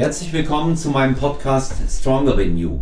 [0.00, 2.80] Herzlich willkommen zu meinem Podcast Stronger Than You.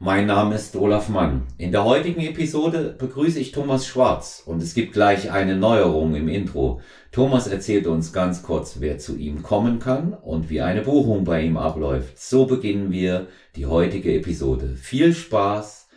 [0.00, 1.46] Mein Name ist Olaf Mann.
[1.58, 6.26] In der heutigen Episode begrüße ich Thomas Schwarz und es gibt gleich eine Neuerung im
[6.26, 6.80] Intro.
[7.12, 11.40] Thomas erzählt uns ganz kurz, wer zu ihm kommen kann und wie eine Buchung bei
[11.40, 12.18] ihm abläuft.
[12.18, 14.74] So beginnen wir die heutige Episode.
[14.74, 15.88] Viel Spaß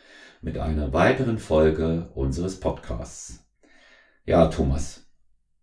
[0.44, 3.44] mit einer weiteren Folge unseres Podcasts.
[4.28, 5.08] Ja, Thomas,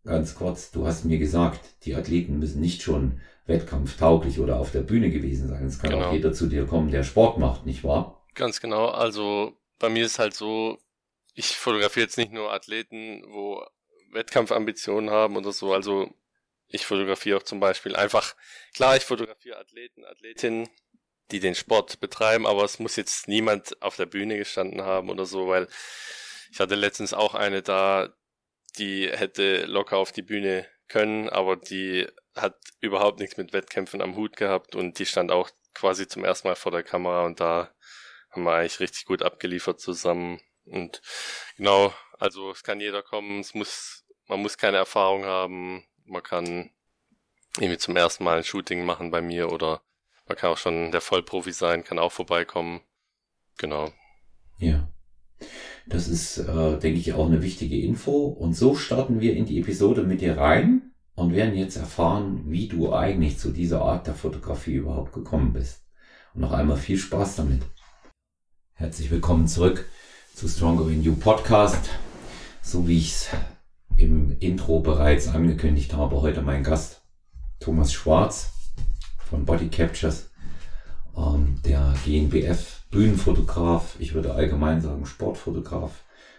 [0.03, 4.81] ganz kurz, du hast mir gesagt, die Athleten müssen nicht schon wettkampftauglich oder auf der
[4.81, 5.67] Bühne gewesen sein.
[5.67, 6.07] Es kann genau.
[6.07, 8.25] auch jeder zu dir kommen, der Sport macht, nicht wahr?
[8.35, 8.87] Ganz genau.
[8.87, 10.79] Also bei mir ist halt so,
[11.35, 13.63] ich fotografiere jetzt nicht nur Athleten, wo
[14.13, 15.75] Wettkampfambitionen haben oder so.
[15.75, 16.11] Also
[16.69, 18.35] ich fotografiere auch zum Beispiel einfach,
[18.75, 20.69] klar, ich fotografiere Athleten, Athletinnen,
[21.31, 25.27] die den Sport betreiben, aber es muss jetzt niemand auf der Bühne gestanden haben oder
[25.27, 25.69] so, weil
[26.51, 28.15] ich hatte letztens auch eine da,
[28.79, 34.17] die hätte locker auf die Bühne können, aber die hat überhaupt nichts mit Wettkämpfen am
[34.17, 37.71] Hut gehabt und die stand auch quasi zum ersten Mal vor der Kamera und da
[38.31, 40.41] haben wir eigentlich richtig gut abgeliefert zusammen.
[40.65, 41.01] Und
[41.57, 46.71] genau, also es kann jeder kommen, es muss, man muss keine Erfahrung haben, man kann
[47.57, 49.83] irgendwie zum ersten Mal ein Shooting machen bei mir oder
[50.27, 52.83] man kann auch schon der Vollprofi sein, kann auch vorbeikommen.
[53.59, 53.93] Genau.
[54.59, 54.89] Ja.
[55.87, 58.27] Das ist, äh, denke ich, auch eine wichtige Info.
[58.27, 62.69] Und so starten wir in die Episode mit dir rein und werden jetzt erfahren, wie
[62.69, 65.83] du eigentlich zu dieser Art der Fotografie überhaupt gekommen bist.
[66.35, 67.63] Und noch einmal viel Spaß damit.
[68.75, 69.87] Herzlich willkommen zurück
[70.35, 71.91] zu Stronger in You Podcast.
[72.63, 73.29] So wie ich es
[73.97, 77.03] im Intro bereits angekündigt habe, heute mein Gast
[77.59, 78.53] Thomas Schwarz
[79.29, 80.30] von Body Captures,
[81.21, 85.93] ähm, der GNBF Bühnenfotograf, ich würde allgemein sagen Sportfotograf.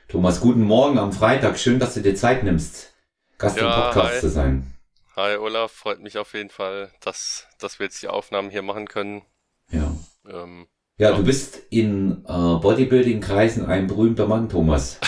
[0.07, 1.57] Thomas, guten Morgen am Freitag.
[1.57, 2.93] Schön, dass du dir Zeit nimmst
[3.37, 4.19] Gast ja, im Podcast hi.
[4.19, 4.73] zu sein.
[5.15, 8.87] Hi Olaf, freut mich auf jeden Fall, dass, dass wir jetzt die Aufnahmen hier machen
[8.87, 9.23] können.
[9.71, 9.95] Ja.
[10.27, 10.67] Ähm,
[10.97, 14.99] ja, ja, du bist in äh, Bodybuilding-Kreisen ein berühmter Mann, Thomas.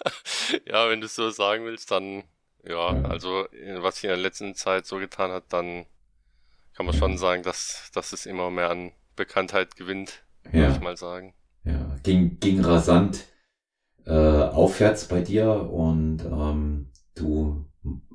[0.66, 2.24] ja, wenn du es so sagen willst, dann
[2.64, 3.46] ja, ja, also
[3.80, 5.84] was sich in der letzten Zeit so getan hat, dann
[6.74, 10.52] kann man schon sagen, dass, dass es immer mehr an Bekanntheit gewinnt, ja.
[10.52, 11.34] würde ich mal sagen.
[11.64, 13.24] Ja, ging, ging rasant
[14.06, 17.64] äh, aufwärts bei dir und ähm, du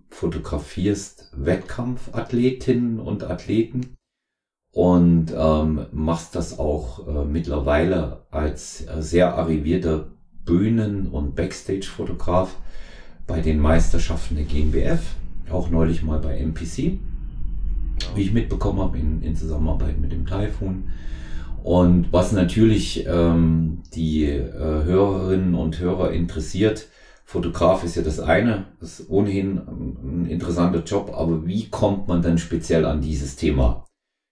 [0.09, 3.95] fotografierst Wettkampfathletinnen und Athleten
[4.71, 10.11] und ähm, machst das auch äh, mittlerweile als äh, sehr arrivierter
[10.45, 12.55] Bühnen- und Backstage-Fotograf
[13.27, 15.01] bei den Meisterschaften der GmbF,
[15.51, 16.99] auch neulich mal bei MPC,
[18.15, 20.89] wie ich mitbekommen habe, in, in Zusammenarbeit mit dem Typhoon.
[21.63, 26.87] Und was natürlich ähm, die äh, Hörerinnen und Hörer interessiert,
[27.25, 32.23] Fotograf ist ja das eine, das ist ohnehin ein interessanter Job, aber wie kommt man
[32.23, 33.85] dann speziell an dieses Thema?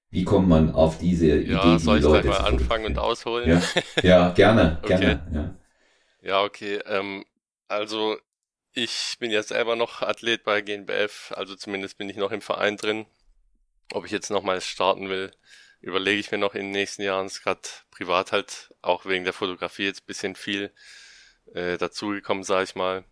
[0.09, 3.49] Wie kommt man auf diese Idee, ja, die soll ich Leute mal anfangen und ausholen?
[3.49, 3.61] Ja,
[4.01, 4.97] ja gerne, okay.
[4.97, 5.57] gerne.
[6.23, 6.79] Ja, ja okay.
[6.88, 7.23] Ähm,
[7.67, 8.17] also
[8.73, 12.78] ich bin jetzt selber noch Athlet bei GNBF, also zumindest bin ich noch im Verein
[12.78, 13.05] drin.
[13.94, 15.31] Ob ich jetzt nochmal starten will,
[15.81, 17.28] überlege ich mir noch in den nächsten Jahren.
[17.28, 17.62] Es ist gerade
[17.92, 20.74] privat halt auch wegen der Fotografie jetzt bisschen viel
[21.53, 23.06] äh, dazugekommen, sag ich mal.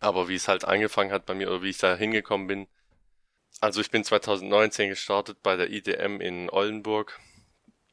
[0.00, 2.68] Aber wie es halt angefangen hat bei mir oder wie ich da hingekommen bin.
[3.60, 7.20] Also ich bin 2019 gestartet bei der IDM in Oldenburg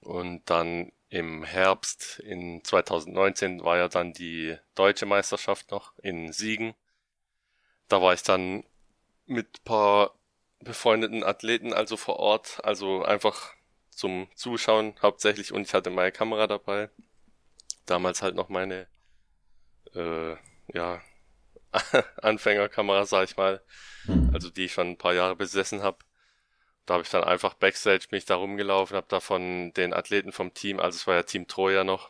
[0.01, 6.73] und dann im Herbst in 2019 war ja dann die deutsche Meisterschaft noch in Siegen.
[7.87, 8.63] Da war ich dann
[9.25, 10.17] mit paar
[10.61, 13.53] befreundeten Athleten also vor Ort, also einfach
[13.89, 16.89] zum Zuschauen hauptsächlich und ich hatte meine Kamera dabei.
[17.85, 18.87] Damals halt noch meine
[19.93, 20.35] äh,
[20.73, 21.01] ja,
[22.21, 23.61] Anfängerkamera, sag ich mal,
[24.05, 24.31] mhm.
[24.33, 25.97] also die ich schon ein paar Jahre besessen habe.
[26.85, 30.53] Da habe ich dann einfach Backstage mich da rumgelaufen, habe da von den Athleten vom
[30.53, 32.09] Team, also es war ja Team Troja noch,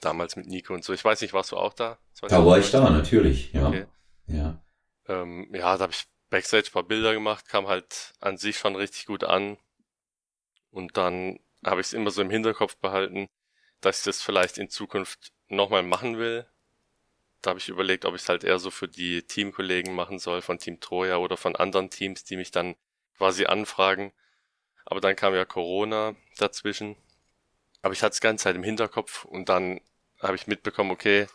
[0.00, 0.92] damals mit Nico und so.
[0.92, 1.98] Ich weiß nicht, warst du auch da?
[2.28, 3.68] Da war ich da, natürlich, ja.
[3.68, 3.86] Okay.
[4.28, 4.62] Ja,
[5.08, 9.06] ähm, ja da habe ich Backstage paar Bilder gemacht, kam halt an sich schon richtig
[9.06, 9.58] gut an.
[10.70, 13.28] Und dann habe ich es immer so im Hinterkopf behalten,
[13.80, 16.46] dass ich das vielleicht in Zukunft nochmal machen will,
[17.42, 20.42] da habe ich überlegt, ob ich es halt eher so für die Teamkollegen machen soll
[20.42, 22.76] von Team Troja oder von anderen Teams, die mich dann
[23.18, 24.12] quasi anfragen.
[24.86, 26.96] Aber dann kam ja Corona dazwischen.
[27.82, 29.80] Aber ich hatte es ganze Zeit im Hinterkopf und dann
[30.20, 31.26] habe ich mitbekommen, okay,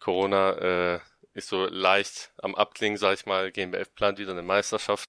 [0.00, 1.00] Corona äh,
[1.34, 5.08] ist so leicht am Abklingen, sag ich mal, GmbF plant wieder eine Meisterschaft.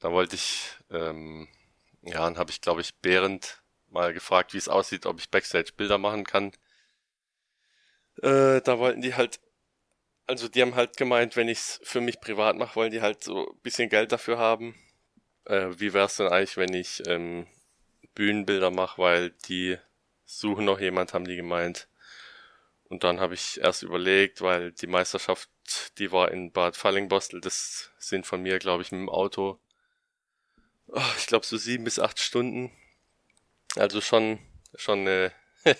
[0.00, 1.48] Da wollte ich, ähm,
[2.02, 5.72] ja, dann habe ich, glaube ich, Behrend mal gefragt, wie es aussieht, ob ich Backstage
[5.76, 6.52] Bilder machen kann.
[8.22, 9.40] Äh, da wollten die halt,
[10.26, 13.50] also die haben halt gemeint, wenn ich's für mich privat mache, wollen die halt so
[13.52, 14.74] ein bisschen Geld dafür haben.
[15.46, 17.46] äh, wie wär's denn eigentlich, wenn ich ähm,
[18.14, 19.78] Bühnenbilder mache, weil die
[20.26, 21.89] suchen noch jemand, haben die gemeint.
[22.90, 25.48] Und dann habe ich erst überlegt, weil die Meisterschaft,
[25.98, 29.60] die war in Bad Fallingbostel, das sind von mir, glaube ich, mit dem Auto,
[30.88, 32.72] oh, ich glaube so sieben bis acht Stunden.
[33.76, 34.40] Also schon,
[34.74, 35.32] schon eine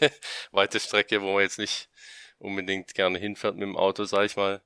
[0.52, 1.88] weite Strecke, wo man jetzt nicht
[2.38, 4.62] unbedingt gerne hinfährt mit dem Auto, sag ich mal.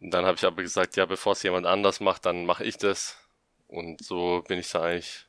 [0.00, 2.78] Und dann habe ich aber gesagt, ja, bevor es jemand anders macht, dann mache ich
[2.78, 3.18] das.
[3.66, 5.26] Und so bin ich da eigentlich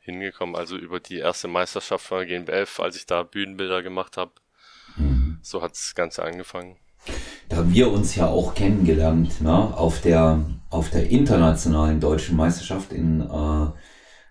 [0.00, 0.56] hingekommen.
[0.56, 4.32] Also über die erste Meisterschaft von der GNBF, als ich da Bühnenbilder gemacht habe.
[5.42, 6.76] So hat das Ganze angefangen.
[7.48, 9.52] Da haben wir uns ja auch kennengelernt, ne?
[9.76, 13.66] Auf der, auf der internationalen deutschen Meisterschaft in äh,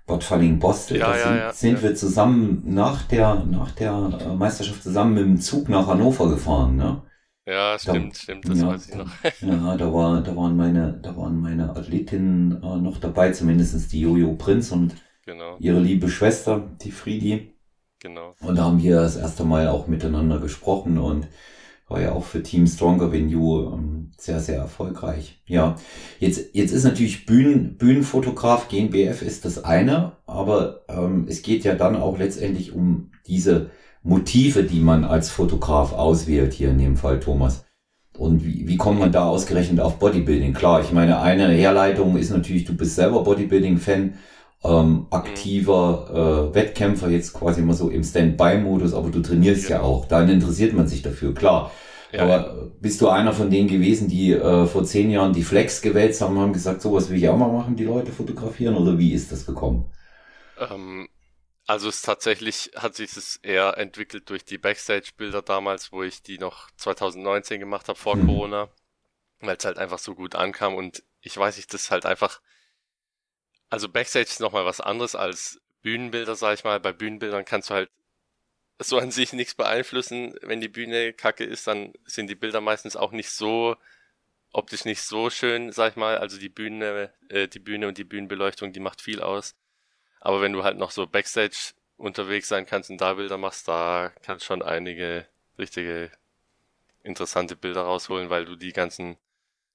[0.05, 0.99] Bad Falling-Bostel.
[0.99, 1.83] Ja, da sind, ja, sind ja.
[1.83, 6.75] wir zusammen nach der, nach der äh, Meisterschaft zusammen mit dem Zug nach Hannover gefahren,
[6.77, 7.01] ne?
[7.45, 9.11] Ja, stimmt, da, stimmt, das ja, weiß ich da, noch.
[9.41, 14.01] ja, da war, da waren meine, da waren meine Athletinnen äh, noch dabei, zumindestens die
[14.01, 14.95] Jojo Prinz und
[15.25, 17.56] genau, ihre liebe Schwester, die Friedi.
[17.99, 18.35] Genau.
[18.41, 21.27] Und da haben wir das erste Mal auch miteinander gesprochen und
[21.87, 25.41] war ja auch für Team Stronger Venue ähm, sehr, sehr erfolgreich.
[25.45, 25.75] Ja,
[26.19, 31.75] jetzt, jetzt ist natürlich Bühnen, Bühnenfotograf, GNBF ist das eine, aber ähm, es geht ja
[31.75, 33.69] dann auch letztendlich um diese
[34.03, 37.65] Motive, die man als Fotograf auswählt, hier in dem Fall Thomas.
[38.17, 40.53] Und wie, wie kommt man da ausgerechnet auf Bodybuilding?
[40.53, 44.15] Klar, ich meine, eine Herleitung ist natürlich, du bist selber Bodybuilding-Fan,
[44.63, 49.69] ähm, aktiver äh, Wettkämpfer, jetzt quasi mal so im Stand-by-Modus, aber du trainierst ja.
[49.69, 50.05] ja auch.
[50.07, 51.71] Dann interessiert man sich dafür, klar.
[52.11, 55.81] Ja, aber bist du einer von denen gewesen, die äh, vor zehn Jahren die Flex
[55.81, 58.75] gewälzt haben und haben gesagt, sowas will ich auch mal machen, die Leute fotografieren?
[58.75, 59.85] Oder wie ist das gekommen?
[60.57, 61.07] Ähm,
[61.67, 66.37] also es tatsächlich hat sich es eher entwickelt durch die Backstage-Bilder damals, wo ich die
[66.39, 68.19] noch 2019 gemacht habe vor Hm.
[68.19, 68.69] Corona,
[69.41, 72.41] weil es halt einfach so gut ankam und ich weiß nicht, das halt einfach,
[73.69, 76.79] also Backstage ist nochmal was anderes als Bühnenbilder, sag ich mal.
[76.79, 77.89] Bei Bühnenbildern kannst du halt
[78.79, 80.35] so an sich nichts beeinflussen.
[80.41, 83.75] Wenn die Bühne kacke ist, dann sind die Bilder meistens auch nicht so
[84.53, 86.17] optisch nicht so schön, sag ich mal.
[86.17, 89.55] Also die Bühne, äh, die Bühne und die Bühnenbeleuchtung, die macht viel aus.
[90.19, 94.11] Aber wenn du halt noch so Backstage unterwegs sein kannst und da Bilder machst, da
[94.23, 95.27] kannst schon einige
[95.57, 96.11] richtige
[97.03, 99.17] interessante Bilder rausholen, weil du die ganzen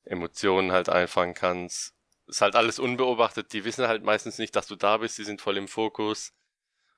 [0.04, 1.94] Emotionen halt einfangen kannst.
[2.26, 3.52] Ist halt alles unbeobachtet.
[3.52, 5.18] Die wissen halt meistens nicht, dass du da bist.
[5.18, 6.32] Die sind voll im Fokus.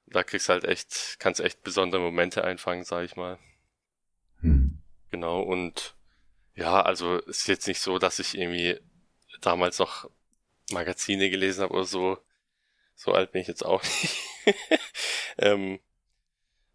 [0.06, 3.38] Da kriegst halt echt, kannst echt besondere Momente einfangen, sag ich mal.
[4.40, 4.78] Hm.
[5.10, 5.40] Genau.
[5.40, 5.96] Und
[6.54, 8.78] ja, also es ist jetzt nicht so, dass ich irgendwie
[9.40, 10.10] damals noch
[10.70, 12.18] Magazine gelesen habe oder so.
[12.94, 14.18] So alt bin ich jetzt auch nicht.
[15.38, 15.80] ähm,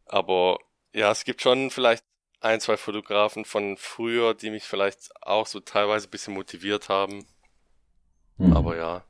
[0.05, 0.59] aber
[0.93, 2.03] ja, es gibt schon vielleicht
[2.41, 7.27] ein, zwei Fotografen von früher, die mich vielleicht auch so teilweise ein bisschen motiviert haben.
[8.39, 8.53] Hm.
[8.57, 9.03] Aber ja,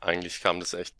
[0.00, 0.94] eigentlich kam das echt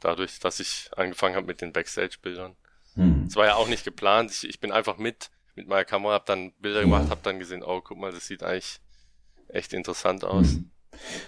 [0.00, 2.54] dadurch, dass ich angefangen habe mit den Backstage-Bildern.
[2.94, 3.24] Hm.
[3.26, 4.30] Es war ja auch nicht geplant.
[4.30, 7.62] Ich, ich bin einfach mit mit meiner Kamera, habe dann Bilder gemacht, habe dann gesehen,
[7.64, 8.80] oh, guck mal, das sieht eigentlich
[9.48, 10.48] echt interessant aus.
[10.54, 10.70] Hm.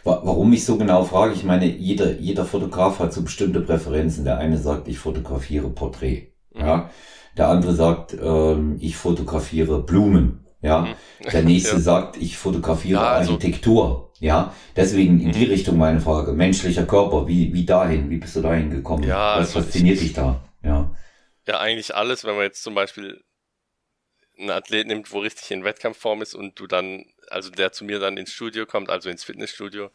[0.02, 4.24] Wa- Warum ich so genau frage, ich meine, jeder, jeder Fotograf hat so bestimmte Präferenzen.
[4.24, 6.32] Der eine sagt, ich fotografiere Porträt.
[6.54, 6.60] Mhm.
[6.60, 6.90] Ja.
[7.36, 10.44] Der andere sagt, ähm, ich fotografiere Blumen.
[10.60, 10.80] Ja.
[10.80, 10.94] Mhm.
[11.32, 11.80] Der nächste Ja.
[11.80, 14.05] sagt, ich fotografiere Ja, also- Architektur.
[14.20, 14.54] Ja.
[14.74, 15.50] Deswegen in die Mhm.
[15.52, 16.32] Richtung meine Frage.
[16.32, 18.08] Menschlicher Körper, wie, wie dahin?
[18.10, 19.04] Wie bist du dahin gekommen?
[19.04, 20.42] Ja, Was also fasziniert ich- dich da?
[20.62, 20.94] Ja.
[21.46, 23.22] Ja, eigentlich alles, wenn man jetzt zum Beispiel
[24.38, 27.98] einen Athlet nimmt, wo richtig in Wettkampfform ist und du dann, also der zu mir
[28.00, 29.90] dann ins Studio kommt, also ins Fitnessstudio.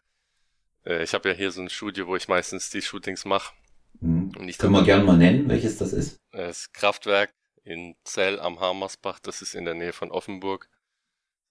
[0.85, 3.53] Äh, ich habe ja hier so ein Studio, wo ich meistens die Shootings mache.
[3.99, 4.31] Hm.
[4.37, 6.19] Und ich Können wir gerne mal nennen, welches das ist?
[6.31, 10.69] Das Kraftwerk in Zell am Hamersbach, das ist in der Nähe von Offenburg.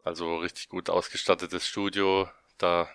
[0.02, 2.26] Also richtig gut ausgestattetes Studio.
[2.62, 2.88] Da,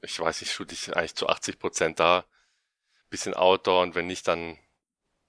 [0.00, 2.24] ich weiß nicht, shoot ich eigentlich zu 80 Prozent da.
[3.10, 4.58] Bisschen Outdoor und wenn nicht, dann,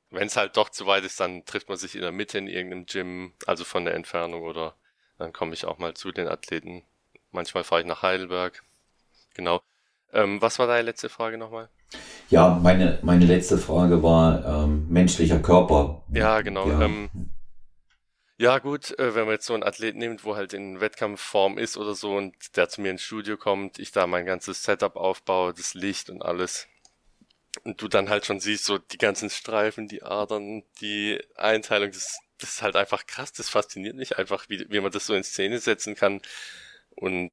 [0.09, 2.47] wenn es halt doch zu weit ist, dann trifft man sich in der Mitte in
[2.47, 4.75] irgendeinem Gym, also von der Entfernung oder
[5.17, 6.83] dann komme ich auch mal zu den Athleten.
[7.31, 8.63] Manchmal fahre ich nach Heidelberg.
[9.33, 9.61] Genau.
[10.11, 11.69] Ähm, was war deine letzte Frage nochmal?
[12.29, 16.03] Ja, meine, meine letzte Frage war ähm, menschlicher Körper.
[16.11, 16.67] Ja, genau.
[16.67, 16.81] Ja.
[16.81, 17.09] Ähm,
[18.37, 21.77] ja, gut, äh, wenn man jetzt so einen Athleten nimmt, wo halt in Wettkampfform ist
[21.77, 25.53] oder so und der zu mir ins Studio kommt, ich da mein ganzes Setup aufbaue,
[25.53, 26.67] das Licht und alles.
[27.63, 32.19] Und du dann halt schon siehst, so die ganzen Streifen, die Adern, die Einteilung, das,
[32.39, 35.23] das ist halt einfach krass, das fasziniert mich einfach, wie, wie man das so in
[35.23, 36.21] Szene setzen kann
[36.95, 37.31] und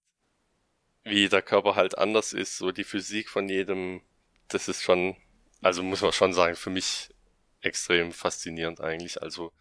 [1.05, 4.03] wie der Körper halt anders ist, so die Physik von jedem,
[4.49, 5.17] das ist schon,
[5.63, 7.11] also muss man schon sagen, für mich
[7.63, 9.23] extrem faszinierend eigentlich.
[9.23, 9.53] Also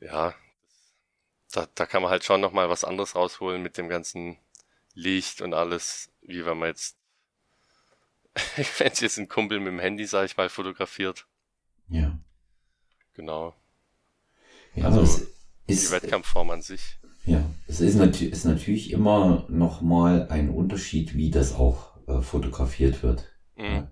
[0.00, 0.34] ja,
[1.52, 4.38] da, da kann man halt schon nochmal was anderes rausholen mit dem ganzen
[4.94, 6.98] Licht und alles, wie wenn man jetzt
[8.78, 11.26] wenn es jetzt ein Kumpel mit dem Handy, sag ich mal, fotografiert.
[11.88, 12.18] Ja.
[13.14, 13.54] Genau.
[14.74, 15.02] Ja, Also,
[15.66, 16.98] ist, Die Wettkampfform an sich.
[17.24, 22.20] ja, es ist, nat ist natürlich immer noch mal ein Unterschied, wie das auch äh,
[22.20, 23.24] fotografiert wird.
[23.56, 23.64] Mhm.
[23.64, 23.90] Ja.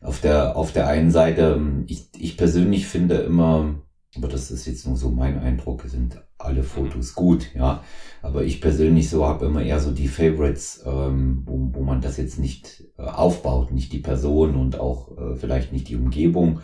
[0.00, 3.80] Auf der, auf der einen Seite, ähm, ich, ich persönlich finde immer,
[4.16, 7.82] aber das ist jetzt nur so mein Eindruck, sind alle Fotos gut, ja.
[8.22, 12.16] Aber ich persönlich so habe immer eher so die Favorites, ähm, wo, wo man das
[12.16, 16.60] jetzt nicht äh, aufbaut, nicht die Person und auch äh, vielleicht nicht die Umgebung,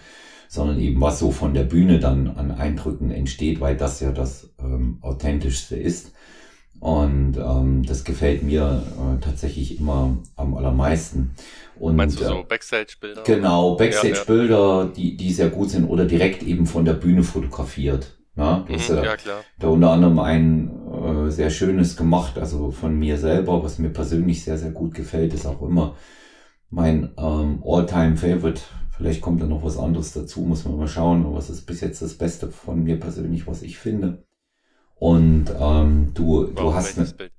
[0.49, 4.50] sondern eben was so von der Bühne dann an Eindrücken entsteht, weil das ja das
[4.59, 6.12] ähm, authentischste ist.
[6.81, 11.33] Und ähm, das gefällt mir äh, tatsächlich immer am allermeisten.
[11.79, 13.23] Und, Meinst du äh, so Backstage-Bilder?
[13.25, 13.77] Genau, Ja, ja.
[13.77, 18.17] Backstage-Bilder, die, die sehr gut sind oder direkt eben von der Bühne fotografiert.
[18.37, 19.45] Ja, du hast Mhm, ja ja, klar.
[19.59, 20.71] da unter anderem ein
[21.27, 25.35] äh, sehr schönes gemacht, also von mir selber, was mir persönlich sehr, sehr gut gefällt,
[25.35, 25.97] ist auch immer
[26.71, 28.63] mein ähm, All-Time-Favorite.
[28.97, 31.81] Vielleicht kommt da noch was anderes dazu, muss man mal schauen, aber es ist bis
[31.81, 34.25] jetzt das Beste von mir persönlich, was ich finde.
[35.00, 37.33] Und ähm, du, du Warum hast eine, Bild?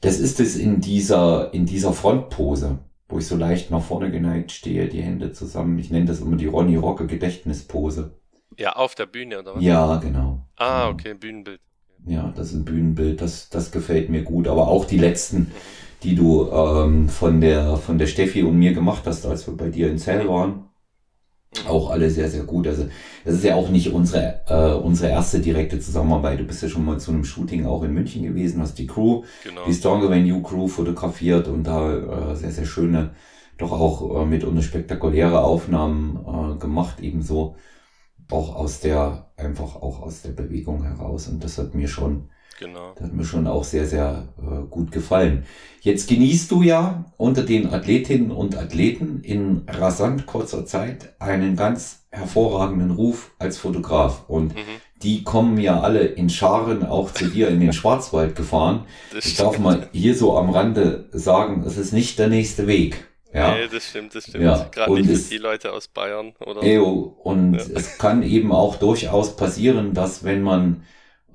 [0.00, 2.78] das ist es in dieser, in dieser Frontpose,
[3.08, 5.78] wo ich so leicht nach vorne geneigt stehe, die Hände zusammen.
[5.78, 8.18] Ich nenne das immer die Ronny Rocke Gedächtnispose.
[8.58, 9.62] Ja, auf der Bühne oder was?
[9.62, 10.46] Ja, genau.
[10.56, 10.92] Ah, Genau.
[10.92, 11.60] okay, Bühnenbild.
[12.06, 14.48] Ja, das ist ein Bühnenbild, das, das gefällt mir gut.
[14.48, 15.52] Aber auch die letzten,
[16.02, 19.70] die du ähm, von der von der Steffi und mir gemacht hast, als wir bei
[19.70, 20.64] dir in Zell waren,
[21.68, 22.66] auch alle sehr, sehr gut.
[22.66, 22.86] Also
[23.24, 26.40] das ist ja auch nicht unsere, äh, unsere erste direkte Zusammenarbeit.
[26.40, 29.22] Du bist ja schon mal zu einem Shooting auch in München gewesen, hast die Crew,
[29.44, 29.62] Genau.
[29.66, 33.10] die Stronger Than You Crew fotografiert und da äh, sehr, sehr schöne,
[33.58, 36.18] doch auch äh, mitunter spektakuläre Aufnahmen
[36.56, 37.56] äh, gemacht, ebenso
[38.30, 41.28] auch aus der, einfach auch aus der Bewegung heraus.
[41.28, 42.92] Und das hat mir schon, Genau.
[42.94, 45.44] das hat mir schon auch sehr, sehr äh, gut gefallen.
[45.80, 52.06] Jetzt genießt du ja unter den Athletinnen und Athleten in rasant kurzer Zeit einen ganz
[52.10, 54.24] hervorragenden Ruf als Fotograf.
[54.28, 54.60] Und Mhm.
[55.02, 58.86] die kommen ja alle in Scharen auch zu dir in den Schwarzwald gefahren.
[59.14, 63.06] Das Ich darf mal hier so am Rande sagen, es ist nicht der nächste Weg.
[63.34, 63.54] Ja.
[63.54, 64.44] Nee, das stimmt, das stimmt.
[64.44, 66.62] Ja, Gerade und nicht es- die Leute aus Bayern, oder?
[66.62, 67.16] Ejo.
[67.22, 67.60] Und Ja.
[67.74, 70.84] es kann eben auch durchaus passieren, dass wenn man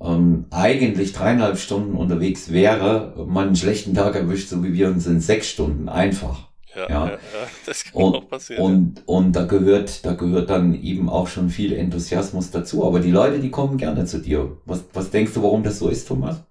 [0.02, 5.06] ähm, eigentlich dreieinhalb Stunden unterwegs wäre, man einen schlechten Tag erwischt, so wie wir uns
[5.06, 6.48] in sechs Stunden einfach.
[6.74, 7.06] Ja, Ja.
[7.08, 7.18] ja.
[7.66, 8.64] das kann Und, auch passieren.
[8.64, 12.84] und, und da gehört, da gehört dann eben auch schon viel Enthusiasmus dazu.
[12.86, 14.56] Aber die Leute, die kommen gerne zu dir.
[14.64, 16.42] Was, was denkst du, warum das so ist, Thomas?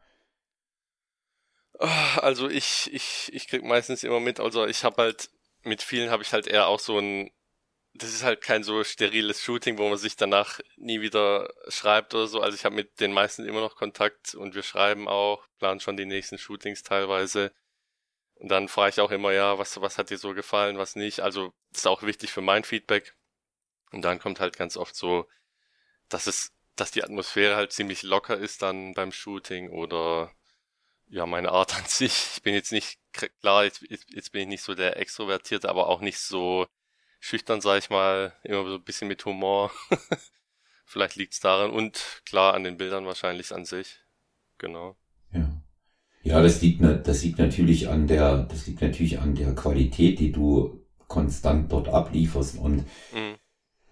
[1.80, 5.30] Ah, Also ich, ich, ich krieg meistens immer mit, also ich habe halt,
[5.64, 7.32] mit vielen habe ich halt eher auch so ein,
[7.94, 12.28] das ist halt kein so steriles Shooting, wo man sich danach nie wieder schreibt oder
[12.28, 12.42] so.
[12.42, 15.98] Also ich habe mit den meisten immer noch Kontakt und wir schreiben auch, planen schon
[15.98, 17.52] die nächsten Shootings teilweise.
[18.36, 21.20] Und dann frage ich auch immer, ja, was, was hat dir so gefallen, was nicht.
[21.20, 23.16] Also ist auch wichtig für mein Feedback.
[23.92, 25.28] Und dann kommt halt ganz oft so,
[26.10, 30.32] dass es, dass die Atmosphäre halt ziemlich locker ist dann beim Shooting oder
[31.10, 32.36] ja, meine Art an sich.
[32.36, 33.00] Ich bin jetzt nicht,
[33.42, 36.68] klar, jetzt jetzt bin ich nicht so der Extrovertierte, aber auch nicht so
[37.22, 39.72] schüchtern, sag ich mal, immer so ein bisschen mit Humor.
[40.86, 44.00] Vielleicht liegt's daran und klar an den Bildern wahrscheinlich an sich.
[44.58, 44.98] Genau.
[45.32, 45.50] Ja.
[46.24, 50.32] Ja, das liegt, das liegt natürlich an der, das liegt natürlich an der Qualität, die
[50.32, 52.58] du konstant dort ablieferst.
[52.58, 53.38] Und Mhm.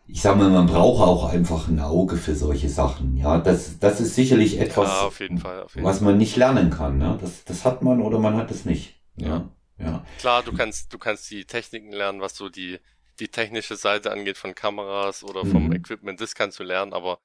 [0.08, 3.16] ich sag mal, man braucht auch einfach ein Auge für solche Sachen.
[3.18, 5.64] Ja, das, das ist sicherlich etwas, ja, auf jeden Fall.
[5.64, 6.98] Auf jeden was man nicht lernen kann.
[6.98, 7.18] Ne?
[7.22, 9.02] Das, das hat man oder man hat es nicht.
[9.16, 12.80] Ja, ja, Klar, du kannst, du kannst die Techniken lernen, was so die,
[13.20, 15.74] die technische Seite angeht von Kameras oder vom Mhm.
[15.74, 17.20] Equipment, das kannst du lernen, aber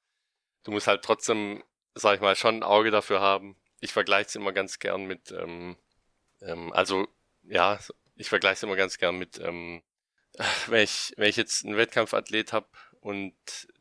[0.64, 1.62] du musst halt trotzdem,
[1.94, 3.56] sag ich mal, schon ein Auge dafür haben.
[3.80, 5.76] Ich vergleiche es immer ganz gern mit, ähm,
[6.40, 7.06] ähm, also
[7.42, 7.78] ja,
[8.16, 9.82] ich vergleiche es immer ganz gern mit, ähm,
[10.66, 12.66] wenn ich, wenn ich jetzt einen Wettkampfathlet habe
[13.00, 13.34] und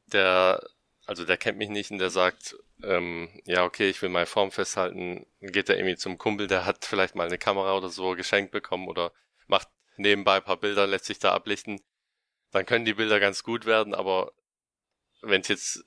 [0.08, 0.62] der,
[1.06, 4.52] also der kennt mich nicht und der sagt, ähm, ja, okay, ich will meine Form
[4.52, 8.12] festhalten, dann geht er irgendwie zum Kumpel, der hat vielleicht mal eine Kamera oder so
[8.12, 9.14] geschenkt bekommen oder
[9.48, 11.82] macht nebenbei ein paar Bilder, lässt sich da ablichten,
[12.54, 14.32] dann können die Bilder ganz gut werden, aber
[15.22, 15.84] wenn es jetzt,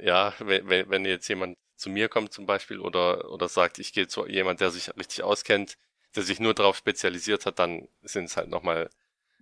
[0.00, 4.06] ja, wenn, wenn jetzt jemand zu mir kommt zum Beispiel oder, oder sagt, ich gehe
[4.06, 5.76] zu jemand, der sich richtig auskennt,
[6.14, 8.88] der sich nur darauf spezialisiert hat, dann sind es halt nochmal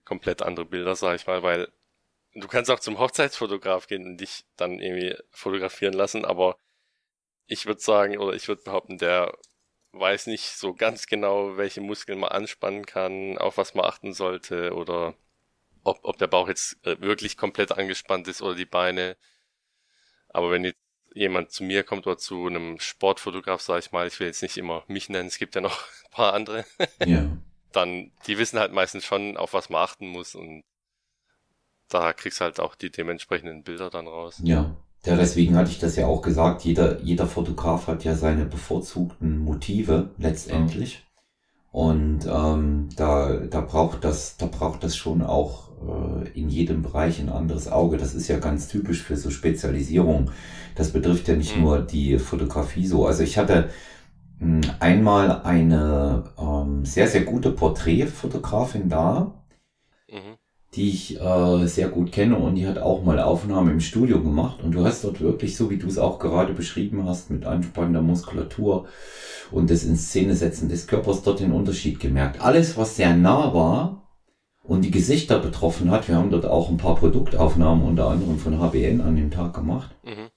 [0.05, 1.71] komplett andere Bilder, sag ich mal, weil
[2.35, 6.59] du kannst auch zum Hochzeitsfotograf gehen und dich dann irgendwie fotografieren lassen, aber
[7.47, 9.37] ich würde sagen, oder ich würde behaupten, der
[9.93, 14.73] weiß nicht so ganz genau, welche Muskeln man anspannen kann, auf was man achten sollte
[14.75, 15.15] oder
[15.85, 19.17] ob, ob der Bauch jetzt äh, wirklich komplett angespannt ist oder die Beine.
[20.29, 20.79] Aber wenn jetzt
[21.15, 24.57] jemand zu mir kommt oder zu einem Sportfotograf, sage ich mal, ich will jetzt nicht
[24.57, 26.65] immer mich nennen, es gibt ja noch ein paar andere,
[27.05, 27.31] ja.
[27.73, 30.65] dann, die wissen halt meistens schon, auf was man achten muss und
[31.89, 34.41] da kriegst halt auch die dementsprechenden Bilder dann raus.
[34.43, 34.77] Ja.
[35.05, 36.65] Ja, deswegen hatte ich das ja auch gesagt.
[36.65, 41.05] Jeder, jeder Fotograf hat ja seine bevorzugten Motive letztendlich.
[41.75, 47.19] Und ähm, da, da braucht das, da braucht das schon auch äh, in jedem Bereich
[47.19, 47.97] ein anderes Auge.
[47.97, 50.31] Das ist ja ganz typisch für so Spezialisierung.
[50.77, 51.63] Das betrifft ja nicht mhm.
[51.63, 53.07] nur die Fotografie so.
[53.09, 53.71] Also ich hatte
[54.39, 59.35] mh, hm, einmal eine ähm, sehr, sehr gute Porträtfotografin da.
[60.09, 60.37] Mhm
[60.77, 64.63] die ich äh, sehr gut kenne und die hat auch mal Aufnahmen im Studio gemacht
[64.63, 68.03] und du hast dort wirklich, so wie du es auch gerade beschrieben hast, mit anspannender
[68.03, 68.87] Muskulatur
[69.55, 72.41] und das in Szene setzen des Körpers dort den Unterschied gemerkt.
[72.41, 74.03] Alles, was sehr nah war
[74.65, 78.59] und die Gesichter betroffen hat, wir haben dort auch ein paar Produktaufnahmen unter anderem von
[78.59, 80.29] HBN an dem Tag gemacht, mhm.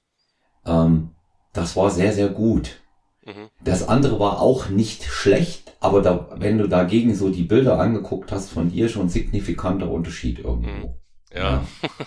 [0.66, 1.10] ähm,
[1.52, 2.80] das war sehr, sehr gut.
[3.26, 3.50] Mhm.
[3.64, 8.32] Das andere war auch nicht schlecht, aber da, wenn du dagegen so die Bilder angeguckt
[8.32, 10.70] hast von dir, schon signifikanter Unterschied irgendwo.
[10.70, 10.94] Mhm.
[11.34, 11.64] Ja.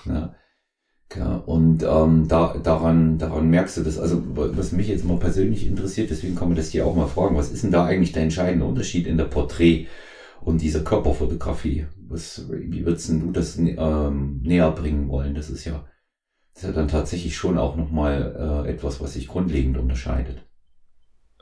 [0.06, 0.12] ja.
[0.12, 0.34] ja.
[1.16, 1.36] Ja.
[1.36, 3.98] Und ähm, da, daran, daran merkst du das.
[3.98, 7.36] Also was mich jetzt mal persönlich interessiert, deswegen kann man das hier auch mal fragen,
[7.36, 9.86] was ist denn da eigentlich der entscheidende Unterschied in der Porträt
[10.40, 11.86] und dieser Körperfotografie?
[12.08, 15.34] Was, wie würdest du das ähm, näher bringen wollen?
[15.34, 15.84] Das ist ja,
[16.54, 20.44] das ist ja dann tatsächlich schon auch nochmal äh, etwas, was sich grundlegend unterscheidet.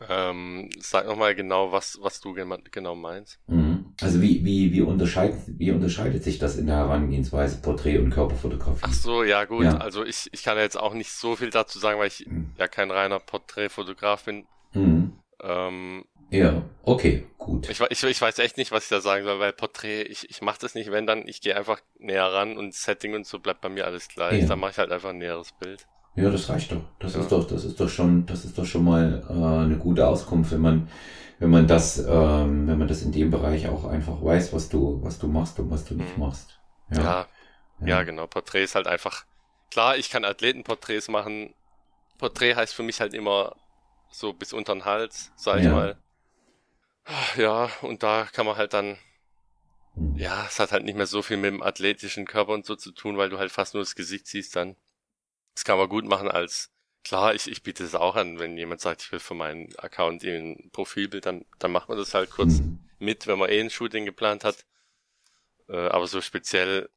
[0.09, 3.41] Ähm, sag nochmal genau, was, was du genau meinst.
[3.49, 3.68] Mhm.
[4.01, 8.81] Also wie, wie, wie, unterscheidet, wie unterscheidet sich das in der Herangehensweise Porträt- und Körperfotografie?
[8.83, 9.65] Ach so, ja gut.
[9.65, 9.79] Ja.
[9.79, 12.51] Also ich, ich kann jetzt auch nicht so viel dazu sagen, weil ich mhm.
[12.57, 14.47] ja kein reiner Porträtfotograf bin.
[14.75, 15.13] Mhm.
[15.43, 17.71] Ähm, ja, okay, gut.
[17.71, 20.43] Ich, ich, ich weiß echt nicht, was ich da sagen soll, weil Porträt, ich, ich
[20.43, 23.63] mache das nicht, wenn dann, ich gehe einfach näher ran und Setting und so bleibt
[23.63, 24.43] bei mir alles gleich.
[24.43, 24.49] Ja.
[24.49, 25.87] Dann mache ich halt einfach ein näheres Bild.
[26.17, 26.83] Ja, das reicht doch.
[26.99, 27.21] Das ja.
[27.21, 30.53] ist doch, das ist doch schon, das ist doch schon mal äh, eine gute Auskunft,
[30.53, 30.89] wenn man,
[31.39, 35.03] wenn man das, ähm, wenn man das in dem Bereich auch einfach weiß, was du,
[35.03, 36.25] was du machst und was du nicht mhm.
[36.25, 36.59] machst.
[36.91, 37.03] Ja.
[37.03, 37.29] ja.
[37.81, 38.27] Ja, ja, genau.
[38.27, 39.25] Porträt ist halt einfach,
[39.71, 41.55] klar, ich kann Athletenporträts machen.
[42.19, 43.55] Porträt heißt für mich halt immer
[44.11, 45.73] so bis unter den Hals, sag ich ja.
[45.73, 45.97] mal.
[47.37, 48.99] Ja, und da kann man halt dann,
[49.95, 50.17] hm.
[50.17, 52.93] ja, es hat halt nicht mehr so viel mit dem athletischen Körper und so zu
[52.93, 54.77] tun, weil du halt fast nur das Gesicht siehst dann.
[55.55, 56.71] Das kann man gut machen als,
[57.05, 60.25] klar, ich, ich biete es auch an, wenn jemand sagt, ich will für meinen Account
[60.25, 62.81] ein Profilbild, dann, dann macht man das halt kurz mhm.
[62.99, 64.65] mit, wenn man eh ein Shooting geplant hat.
[65.69, 66.89] Äh, aber so speziell,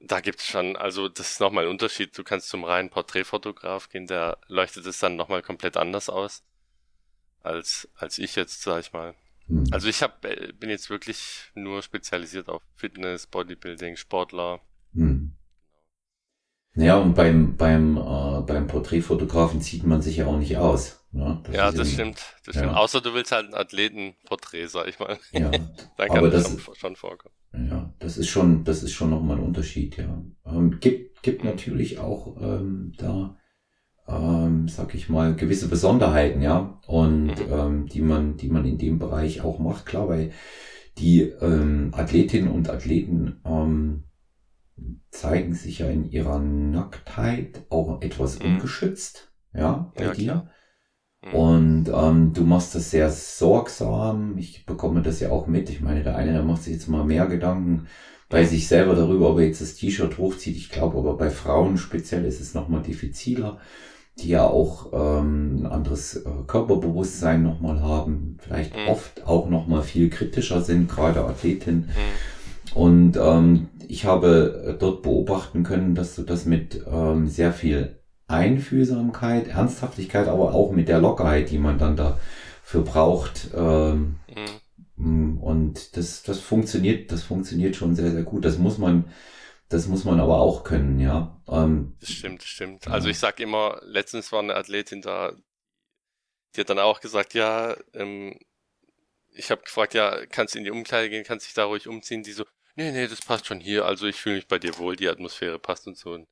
[0.00, 2.16] da gibt's schon, also das ist nochmal ein Unterschied.
[2.16, 6.44] Du kannst zum reinen Porträtfotograf gehen, der leuchtet es dann nochmal komplett anders aus
[7.42, 9.14] als, als ich jetzt, sag ich mal.
[9.46, 9.66] Mhm.
[9.70, 14.60] Also ich hab, äh, bin jetzt wirklich nur spezialisiert auf Fitness, Bodybuilding, Sportler.
[14.92, 15.32] Mhm.
[16.78, 21.04] Naja, und beim, beim, äh, beim Porträtfotografen zieht man sich ja auch nicht aus.
[21.10, 21.40] Ne?
[21.42, 22.36] Das ja, das stimmt.
[22.46, 22.62] Das ja.
[22.62, 22.76] stimmt.
[22.76, 25.18] Außer du willst halt ein Athletenporträt, sag ich mal.
[25.32, 25.50] Ja.
[25.96, 27.34] Dann kann aber das schon, schon vorkommen.
[27.52, 30.22] Ja, das ist schon, das ist schon nochmal ein Unterschied, ja.
[30.46, 33.36] Ähm, gibt, gibt natürlich auch ähm, da,
[34.06, 36.78] ähm, sag ich mal, gewisse Besonderheiten, ja.
[36.86, 37.52] Und mhm.
[37.52, 40.30] ähm, die man, die man in dem Bereich auch macht, klar, weil
[40.98, 44.04] die ähm, Athletinnen und Athleten ähm,
[45.10, 48.46] zeigen sich ja in ihrer Nacktheit auch etwas mhm.
[48.46, 50.50] ungeschützt, ja, bei ja, dir.
[51.24, 51.34] Mhm.
[51.34, 54.38] Und ähm, du machst das sehr sorgsam.
[54.38, 55.70] Ich bekomme das ja auch mit.
[55.70, 57.86] Ich meine, der eine, der macht sich jetzt mal mehr Gedanken
[58.28, 60.56] bei sich selber darüber, ob er jetzt das T-Shirt hochzieht.
[60.56, 63.58] Ich glaube, aber bei Frauen speziell ist es nochmal diffiziler,
[64.18, 68.88] die ja auch ähm, ein anderes äh, Körperbewusstsein nochmal haben, vielleicht mhm.
[68.88, 71.86] oft auch nochmal viel kritischer sind, gerade Athletinnen.
[71.86, 72.37] Mhm.
[72.74, 77.98] Und ähm, ich habe äh, dort beobachten können, dass du das mit ähm, sehr viel
[78.26, 83.48] Einfühlsamkeit, Ernsthaftigkeit, aber auch mit der Lockerheit, die man dann dafür braucht.
[83.54, 84.16] Ähm,
[84.96, 85.38] mhm.
[85.40, 88.44] Und das, das funktioniert, das funktioniert schon sehr, sehr gut.
[88.44, 89.04] Das muss man,
[89.68, 91.40] das muss man aber auch können, ja.
[91.48, 92.86] Ähm, das stimmt, das stimmt.
[92.86, 92.92] Ja.
[92.92, 95.32] Also ich sag immer, letztens war eine Athletin da,
[96.54, 98.38] die hat dann auch gesagt, ja, ähm,
[99.30, 102.22] ich habe gefragt, ja, kannst du in die Umkleide gehen, kannst dich da ruhig umziehen?
[102.22, 102.44] Die so,
[102.78, 103.84] nee, nee, das passt schon hier.
[103.84, 106.12] Also ich fühle mich bei dir wohl, die Atmosphäre passt und so.
[106.12, 106.28] Und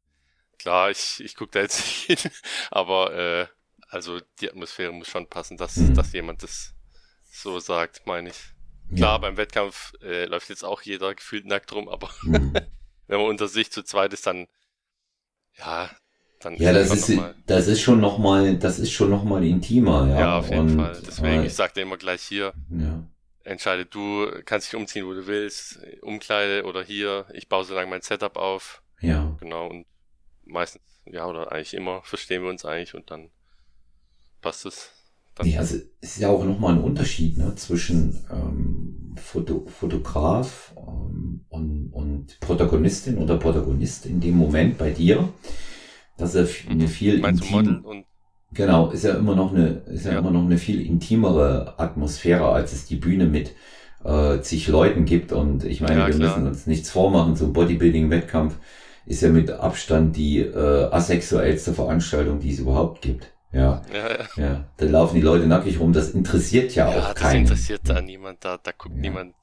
[0.59, 2.31] klar, ich, ich gucke da jetzt nicht hin,
[2.71, 3.47] aber äh,
[3.89, 5.95] also die Atmosphäre muss schon passen, dass, mhm.
[5.95, 6.73] dass jemand das
[7.31, 8.37] so sagt, meine ich.
[8.95, 9.19] Klar, ja.
[9.19, 12.55] beim Wettkampf äh, läuft jetzt auch jeder gefühlt nackt rum, aber mhm.
[13.09, 14.47] wenn man unter sich zu zweit ist, dann
[15.59, 15.91] ja,
[16.39, 20.21] dann ja, das ist, das ist schon nochmal, das ist schon nochmal intimer, ja.
[20.21, 21.03] Ja, auf jeden und, Fall.
[21.05, 23.03] Deswegen, äh, ich sagte immer gleich hier, ja
[23.47, 27.89] entscheide du, kannst dich umziehen, wo du willst, Umkleide oder hier, ich baue so lange
[27.89, 28.83] mein Setup auf.
[29.01, 29.37] Ja.
[29.41, 29.87] Genau, und
[30.45, 33.31] meistens, ja, oder eigentlich immer verstehen wir uns eigentlich und dann
[34.41, 34.91] passt es.
[35.35, 40.75] Dann nee, also es ist ja auch nochmal ein Unterschied ne, zwischen ähm, Foto, Fotograf
[40.77, 45.29] ähm, und, und Protagonistin oder Protagonist in dem Moment bei dir,
[46.17, 48.07] dass er eine viel Meinst intim, und
[48.53, 52.49] genau ist ja immer noch eine ist ja, ja, immer noch eine viel intimere Atmosphäre
[52.49, 53.55] als es die Bühne mit
[54.05, 56.37] äh, zig Leuten gibt und ich meine ja, wir klar.
[56.37, 58.57] müssen uns nichts vormachen so ein Bodybuilding Wettkampf
[59.05, 63.83] ist ja mit Abstand die äh, asexuellste Veranstaltung die es überhaupt gibt ja.
[63.93, 64.65] Ja, ja.
[64.77, 67.45] Da laufen die Leute nackig rum, das interessiert ja, auch keinen.
[67.45, 69.35] Das interessiert da niemand, da, da guckt niemand.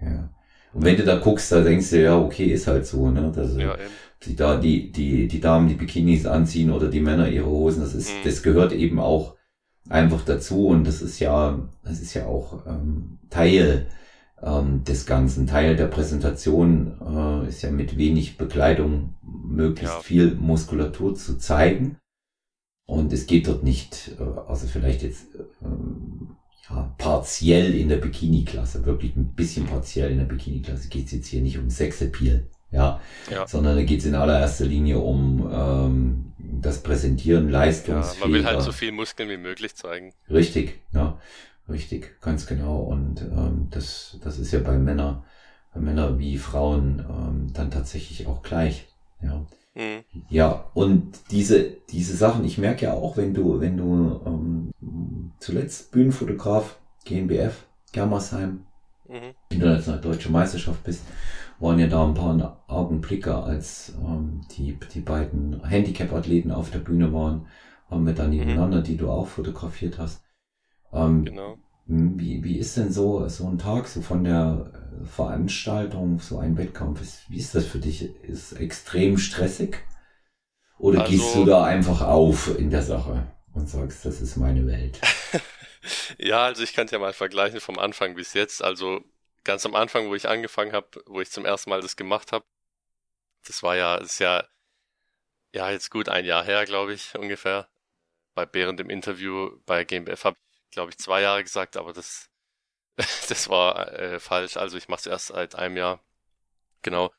[0.00, 0.30] Ja.
[0.72, 3.32] Und wenn du da guckst, da denkst du, ja, okay, ist halt so, ne?
[3.34, 3.90] Das, ja, eben.
[4.24, 7.94] Die, da, die, die, die Damen die Bikinis anziehen oder die Männer ihre Hosen, das
[7.94, 8.24] ist, mhm.
[8.24, 9.36] das gehört eben auch
[9.88, 13.86] einfach dazu und das ist ja, das ist ja auch ähm, Teil
[14.42, 15.46] ähm, des Ganzen.
[15.46, 20.00] Teil der Präsentation äh, ist ja mit wenig Bekleidung möglichst ja.
[20.00, 21.96] viel Muskulatur zu zeigen.
[22.86, 25.26] Und es geht dort nicht, äh, also vielleicht jetzt
[25.62, 26.36] ähm,
[26.68, 31.28] ja, partiell in der Bikini-Klasse, wirklich ein bisschen partiell in der Bikini-Klasse geht es jetzt
[31.28, 33.46] hier nicht um Sexappeal, ja, ja.
[33.46, 38.20] sondern da geht es in allererster Linie um ähm, das Präsentieren leistungsfähiger.
[38.20, 40.12] Ja, man will halt so viel Muskeln wie möglich zeigen.
[40.28, 41.18] Richtig, ja,
[41.68, 42.80] richtig, ganz genau.
[42.80, 45.24] Und ähm, das, das ist ja bei Männern,
[45.74, 48.86] bei Männern wie Frauen ähm, dann tatsächlich auch gleich,
[49.22, 49.44] ja.
[49.74, 50.04] Mhm.
[50.28, 55.92] Ja, und diese, diese Sachen, ich merke ja auch, wenn du, wenn du ähm, zuletzt
[55.92, 58.66] Bühnenfotograf, GmbF, Germersheim,
[59.08, 59.34] mhm.
[59.48, 61.02] internationale deutsche Meisterschaft bist,
[61.60, 67.12] waren ja da ein paar Augenblicke, als ähm, die, die beiden Handicap-Athleten auf der Bühne
[67.12, 67.46] waren,
[67.88, 68.38] haben wir dann mhm.
[68.38, 68.84] nebeneinander, mhm.
[68.84, 70.24] die du auch fotografiert hast.
[70.92, 71.58] Ähm, genau.
[71.86, 76.56] Wie, wie ist denn so, so ein Tag, so von der äh, Veranstaltung, so ein
[76.56, 77.02] Wettkampf?
[77.02, 78.14] Ist, wie ist das für dich?
[78.22, 79.78] Ist extrem stressig?
[80.78, 84.66] Oder also, gehst du da einfach auf in der Sache und sagst, das ist meine
[84.66, 84.98] Welt?
[86.18, 88.64] ja, also ich kann es ja mal vergleichen vom Anfang bis jetzt.
[88.64, 89.00] Also
[89.44, 92.44] ganz am Anfang, wo ich angefangen habe, wo ich zum ersten Mal das gemacht habe,
[93.46, 94.46] das war ja, das ist ja,
[95.54, 97.68] ja jetzt gut ein Jahr her, glaube ich, ungefähr.
[98.34, 100.38] Bei während dem Interview bei GmbF habe
[100.70, 102.30] glaube ich, zwei Jahre gesagt, aber das,
[103.28, 104.56] das war äh, falsch.
[104.56, 106.04] Also ich mache es erst seit einem Jahr.
[106.82, 107.12] Genau.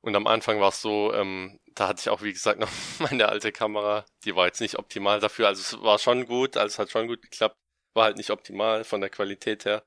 [0.00, 3.28] Und am Anfang war es so, ähm, da hatte ich auch, wie gesagt, noch meine
[3.28, 4.04] alte Kamera.
[4.24, 5.48] Die war jetzt nicht optimal dafür.
[5.48, 7.56] Also es war schon gut, also es hat schon gut geklappt.
[7.94, 9.84] War halt nicht optimal von der Qualität her.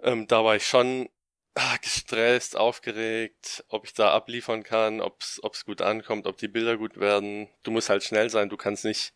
[0.00, 1.08] Ähm, da war ich schon
[1.54, 6.76] ah, gestresst, aufgeregt, ob ich da abliefern kann, ob es gut ankommt, ob die Bilder
[6.76, 7.48] gut werden.
[7.64, 9.12] Du musst halt schnell sein, du kannst nicht,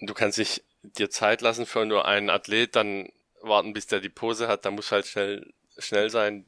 [0.00, 3.10] du kannst nicht dir Zeit lassen für nur einen Athlet, dann
[3.42, 6.46] warten, bis der die Pose hat, da muss halt schnell, schnell sein.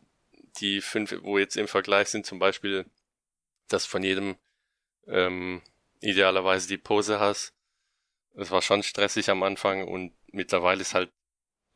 [0.61, 2.85] Die fünf, wo jetzt im Vergleich sind, zum Beispiel,
[3.69, 4.37] dass von jedem
[5.07, 5.63] ähm,
[6.01, 7.55] idealerweise die Pose hast.
[8.35, 11.11] Das war schon stressig am Anfang und mittlerweile ist halt,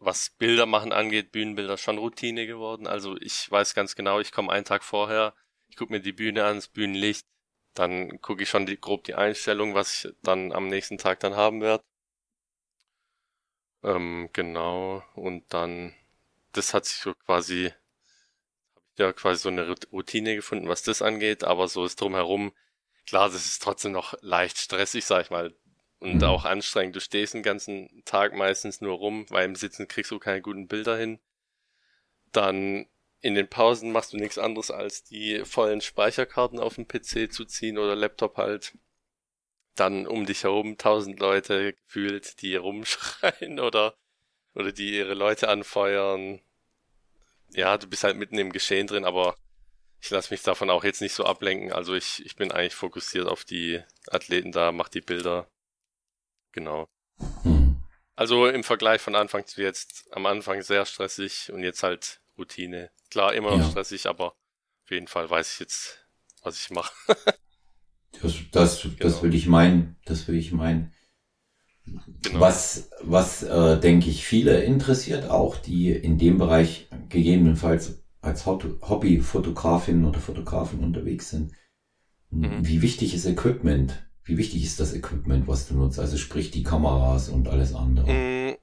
[0.07, 2.87] was Bilder machen angeht, Bühnenbilder schon Routine geworden.
[2.87, 5.35] Also ich weiß ganz genau, ich komme einen Tag vorher,
[5.69, 7.27] ich gucke mir die Bühne an, das Bühnenlicht,
[7.75, 11.37] dann gucke ich schon die, grob die Einstellung, was ich dann am nächsten Tag dann
[11.37, 11.85] haben werde.
[13.83, 15.95] Ähm, genau, und dann,
[16.53, 17.75] das hat sich so quasi, habe
[18.95, 22.53] ich ja quasi so eine Routine gefunden, was das angeht, aber so ist drumherum,
[23.07, 25.55] klar, das ist trotzdem noch leicht stressig, sag ich mal,
[25.99, 26.25] und mhm.
[26.25, 26.97] auch anstrengend.
[26.97, 30.69] Du stehst den ganzen Tag meistens nur rum, weil im Sitzen kriegst du keine guten
[30.69, 31.19] Bilder hin.
[32.33, 32.87] Dann
[33.21, 37.45] in den Pausen machst du nichts anderes als die vollen Speicherkarten auf dem PC zu
[37.45, 38.75] ziehen oder Laptop halt
[39.75, 43.97] dann um dich herum tausend Leute gefühlt, die rumschreien oder,
[44.55, 46.41] oder die ihre Leute anfeuern.
[47.51, 49.37] Ja, du bist halt mitten im Geschehen drin, aber
[50.01, 51.73] ich lasse mich davon auch jetzt nicht so ablenken.
[51.73, 55.49] Also ich, ich bin eigentlich fokussiert auf die Athleten da, mach die Bilder.
[56.57, 56.89] Genau.
[57.43, 57.77] Hm.
[58.15, 62.91] Also im Vergleich von Anfang zu jetzt, am Anfang sehr stressig und jetzt halt Routine.
[63.11, 63.71] Klar, immer noch ja.
[63.71, 66.09] stressig, aber auf jeden Fall weiß ich jetzt,
[66.43, 66.93] was ich mache.
[68.23, 68.95] Das, das, genau.
[69.01, 69.97] das würde ich meinen.
[70.07, 70.95] Das würde ich meinen.
[71.85, 72.41] Genau.
[72.41, 80.07] Was, was äh, denke ich, viele interessiert, auch die in dem Bereich gegebenenfalls als Hobbyfotografin
[80.07, 81.53] oder Fotografin unterwegs sind.
[82.31, 82.67] Mhm.
[82.67, 84.06] Wie wichtig ist Equipment?
[84.27, 85.99] Wie wichtig ist das Equipment, was du nutzt?
[85.99, 88.13] Also sprich die Kameras und alles andere.
[88.13, 88.57] Mhm.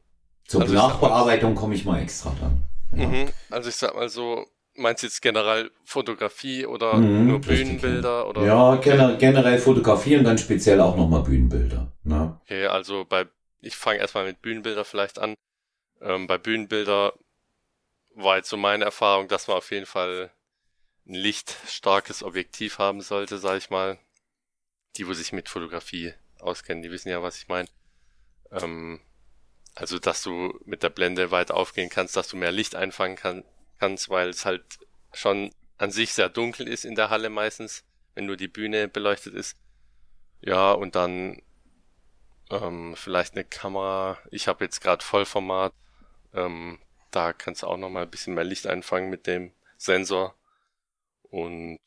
[0.46, 2.64] Zur also Nachbearbeitung komme ich mal extra dran.
[2.96, 3.08] Ja.
[3.08, 3.30] Mhm.
[3.50, 4.46] Also ich sag mal so,
[4.76, 8.28] Meinst du jetzt generell Fotografie oder mhm, nur Bühnenbilder?
[8.28, 8.44] Oder?
[8.44, 11.92] Ja, gener generell Fotografie und dann speziell auch nochmal Bühnenbilder.
[12.04, 12.40] Ne?
[12.44, 13.28] Okay, also bei,
[13.62, 15.36] ich fange erstmal mit Bühnenbilder vielleicht an.
[16.02, 17.14] Ähm, bei Bühnenbilder
[18.16, 20.32] war jetzt so meine Erfahrung, dass man auf jeden Fall
[21.08, 24.00] ein lichtstarkes Objektiv haben sollte, sag ich mal.
[24.98, 27.68] Die, wo sich mit Fotografie auskennen, die wissen ja, was ich meine.
[28.52, 29.02] Ähm,
[29.76, 33.44] Also, dass du mit der Blende weit aufgehen kannst, dass du mehr Licht einfangen kann,
[33.80, 34.64] kannst, weil es halt
[35.14, 39.34] schon an sich sehr dunkel ist in der Halle meistens, wenn nur die Bühne beleuchtet
[39.34, 39.58] ist.
[40.42, 41.42] Ja, und dann
[42.52, 44.20] ähm, vielleicht eine Kamera.
[44.30, 45.74] Ich habe jetzt gerade Vollformat.
[46.34, 46.80] Ähm,
[47.10, 50.36] da kannst du auch noch mal ein bisschen mehr Licht einfangen mit dem Sensor.
[51.24, 51.80] Und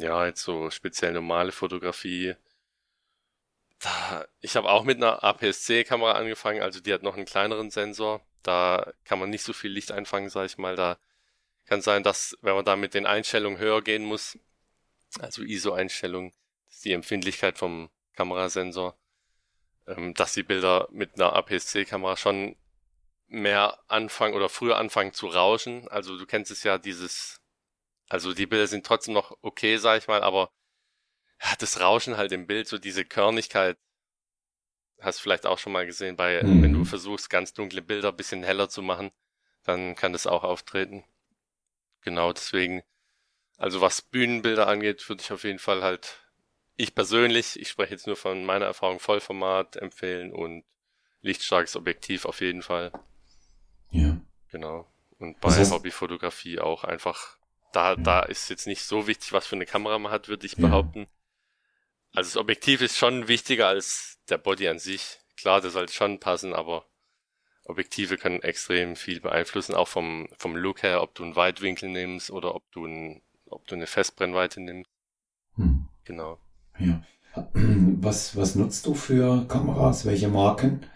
[0.00, 2.34] ja, jetzt so speziell normale Fotografie.
[3.78, 8.20] Da, ich habe auch mit einer APS-C-Kamera angefangen, also die hat noch einen kleineren Sensor.
[8.42, 10.76] Da kann man nicht so viel Licht einfangen, sage ich mal.
[10.76, 10.98] Da
[11.66, 14.38] kann sein, dass, wenn man da mit den Einstellungen höher gehen muss,
[15.18, 16.32] also ISO-Einstellungen,
[16.84, 18.98] die Empfindlichkeit vom Kamerasensor,
[19.86, 22.56] ähm, dass die Bilder mit einer APS-C-Kamera schon
[23.28, 25.88] mehr anfangen oder früher anfangen zu rauschen.
[25.88, 27.40] Also du kennst es ja, dieses,
[28.08, 30.50] also die Bilder sind trotzdem noch okay, sag ich mal, aber
[31.58, 33.76] das Rauschen halt im Bild, so diese Körnigkeit,
[35.00, 36.62] hast du vielleicht auch schon mal gesehen, bei, mhm.
[36.62, 39.10] wenn du versuchst, ganz dunkle Bilder bisschen heller zu machen,
[39.62, 41.04] dann kann das auch auftreten.
[42.02, 42.82] Genau, deswegen,
[43.56, 46.24] also was Bühnenbilder angeht, würde ich auf jeden Fall halt
[46.76, 50.64] ich persönlich, ich spreche jetzt nur von meiner Erfahrung, Vollformat empfehlen und
[51.20, 52.92] lichtstarkes Objektiv auf jeden Fall.
[53.90, 54.20] Ja.
[54.48, 54.86] Genau.
[55.18, 57.38] Und bei heißt, Hobbyfotografie auch einfach,
[57.74, 57.96] da, ja.
[57.96, 60.66] da ist jetzt nicht so wichtig, was für eine Kamera man hat, würde ich ja.
[60.66, 61.06] behaupten.
[62.14, 65.18] Also das Objektiv ist schon wichtiger als der Body an sich.
[65.36, 66.86] Klar, das sollte schon passen, aber
[67.64, 72.30] Objektive können extrem viel beeinflussen, auch vom, vom Look her, ob du einen Weitwinkel nimmst
[72.30, 74.90] oder ob du, ein, ob du eine Festbrennweite nimmst.
[75.56, 75.88] Hm.
[76.04, 76.38] Genau.
[76.78, 77.02] Ja.
[77.54, 80.04] Was, was nutzt du für Kameras?
[80.04, 80.86] Welche Marken?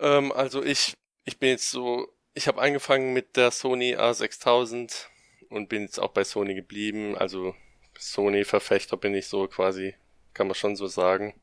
[0.00, 0.94] Ähm, also ich,
[1.24, 5.06] ich bin jetzt so, ich habe angefangen mit der Sony A6000
[5.50, 7.16] und bin jetzt auch bei Sony geblieben.
[7.16, 7.54] Also
[7.98, 9.94] Sony-Verfechter bin ich so quasi,
[10.32, 11.34] kann man schon so sagen.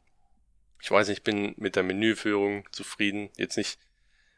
[0.82, 3.30] Ich weiß nicht, ich bin mit der Menüführung zufrieden.
[3.38, 3.80] Jetzt nicht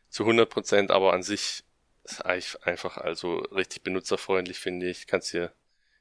[0.09, 1.63] zu 100 Prozent, aber an sich
[2.03, 5.07] ist eigentlich einfach also richtig benutzerfreundlich, finde ich.
[5.07, 5.53] Kannst hier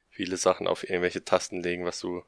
[0.09, 2.23] viele Sachen auf irgendwelche Tasten legen, was du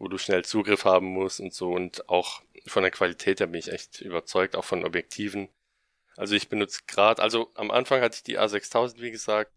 [0.00, 3.60] wo du schnell Zugriff haben musst und so und auch von der Qualität her bin
[3.60, 5.50] ich echt überzeugt, auch von Objektiven.
[6.16, 9.52] Also ich benutze gerade, also am Anfang hatte ich die A6000, wie gesagt.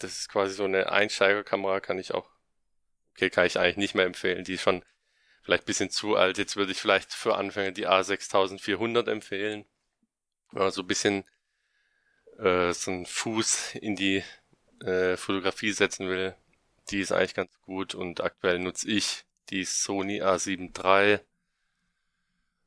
[0.00, 2.28] Das ist quasi so eine Einsteigerkamera, kann ich auch,
[3.12, 4.44] okay, kann ich eigentlich nicht mehr empfehlen.
[4.44, 4.84] Die ist schon
[5.42, 6.38] vielleicht bisschen zu alt.
[6.38, 9.64] Jetzt würde ich vielleicht für Anfänger die A6400 empfehlen.
[10.52, 11.24] Wenn man so ein bisschen
[12.38, 14.24] äh, so einen Fuß in die
[14.82, 16.34] äh, Fotografie setzen will.
[16.90, 21.20] Die ist eigentlich ganz gut und aktuell nutze ich die Sony A7 III.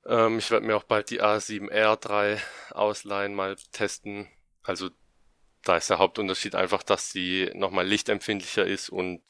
[0.06, 2.39] Ähm, ich werde mir auch bald die A7R3
[2.72, 4.30] ausleihen, mal testen.
[4.62, 4.89] Also
[5.63, 9.23] da ist der Hauptunterschied einfach, dass sie nochmal lichtempfindlicher ist und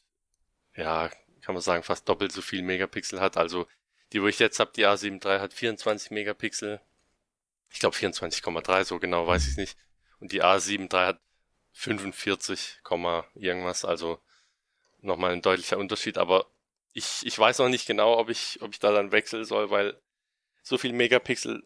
[0.76, 1.08] ja,
[1.40, 3.36] kann man sagen, fast doppelt so viel Megapixel hat.
[3.36, 3.66] Also
[4.12, 6.80] die, wo ich jetzt habe, die A7 III hat 24 Megapixel.
[7.70, 9.78] Ich glaube 24,3, so genau weiß ich nicht.
[10.20, 11.20] Und die A7 III hat
[11.72, 12.80] 45,
[13.34, 13.84] irgendwas.
[13.84, 14.20] Also
[15.00, 16.18] nochmal ein deutlicher Unterschied.
[16.18, 16.46] Aber
[16.92, 20.00] ich, ich weiß noch nicht genau, ob ich, ob ich da dann wechseln soll, weil
[20.62, 21.62] so viel Megapixel,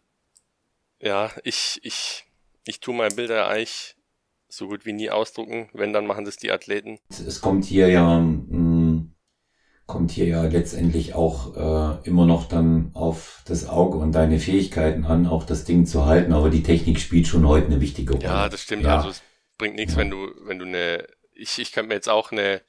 [0.98, 2.24] ja, ich, ich,
[2.64, 3.97] ich tue meine Bilder eigentlich
[4.48, 5.68] so gut wie nie ausdrucken.
[5.72, 6.98] Wenn, dann machen das die Athleten.
[7.08, 9.14] Es kommt hier ja, mh, hm,
[9.86, 15.04] kommt hier ja letztendlich auch äh, immer noch dann auf das Auge und deine Fähigkeiten
[15.04, 16.32] an, auch das Ding zu halten.
[16.32, 18.24] Aber die Technik spielt schon heute eine wichtige Rolle.
[18.24, 18.84] Ja, das stimmt.
[18.84, 18.96] Ja.
[18.96, 19.22] Also es
[19.56, 20.00] bringt nichts, ja.
[20.00, 22.62] wenn du, wenn du eine, ich, ich könnte mir jetzt auch eine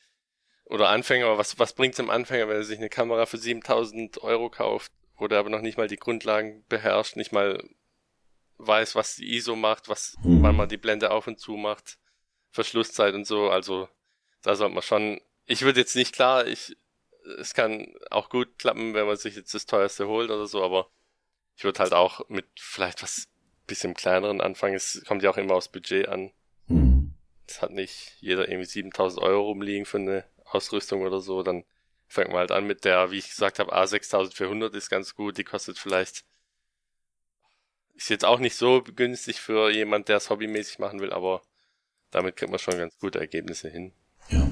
[0.65, 4.49] oder Anfänger, was, was bringt's dem Anfänger, wenn er sich eine Kamera für 7000 Euro
[4.49, 7.61] kauft oder aber noch nicht mal die Grundlagen beherrscht, nicht mal
[8.59, 10.43] weiß, was die ISO macht, was, mhm.
[10.43, 11.97] wann man die Blende auf und zu macht,
[12.51, 13.89] Verschlusszeit und so, also
[14.41, 16.77] da sollte man schon, ich würde jetzt nicht klar, ich,
[17.39, 20.89] es kann auch gut klappen, wenn man sich jetzt das teuerste holt oder so, aber
[21.55, 23.27] ich würde halt auch mit vielleicht was
[23.67, 26.31] bisschen kleineren anfangen, es kommt ja auch immer aufs Budget an.
[26.67, 27.13] Mhm.
[27.47, 31.63] Es hat nicht jeder irgendwie 7000 Euro rumliegen für eine Ausrüstung oder so, dann
[32.07, 35.43] fängt man halt an mit der, wie ich gesagt habe, A6400 ist ganz gut, die
[35.43, 36.25] kostet vielleicht,
[37.99, 41.41] ist jetzt auch nicht so günstig für jemand, der es hobbymäßig machen will, aber
[42.11, 43.91] damit kriegt man schon ganz gute Ergebnisse hin.
[44.29, 44.49] Ja.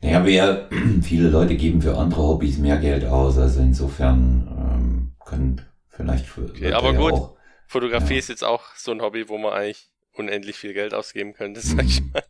[0.00, 0.68] Naja, wir,
[1.02, 6.44] viele Leute geben für andere Hobbys mehr Geld aus, also insofern ähm, können vielleicht für.
[6.44, 7.36] Okay, aber gut, auch,
[7.66, 8.18] Fotografie ja.
[8.20, 11.84] ist jetzt auch so ein Hobby, wo man eigentlich unendlich viel Geld ausgeben könnte, sag
[11.84, 12.22] ich mal.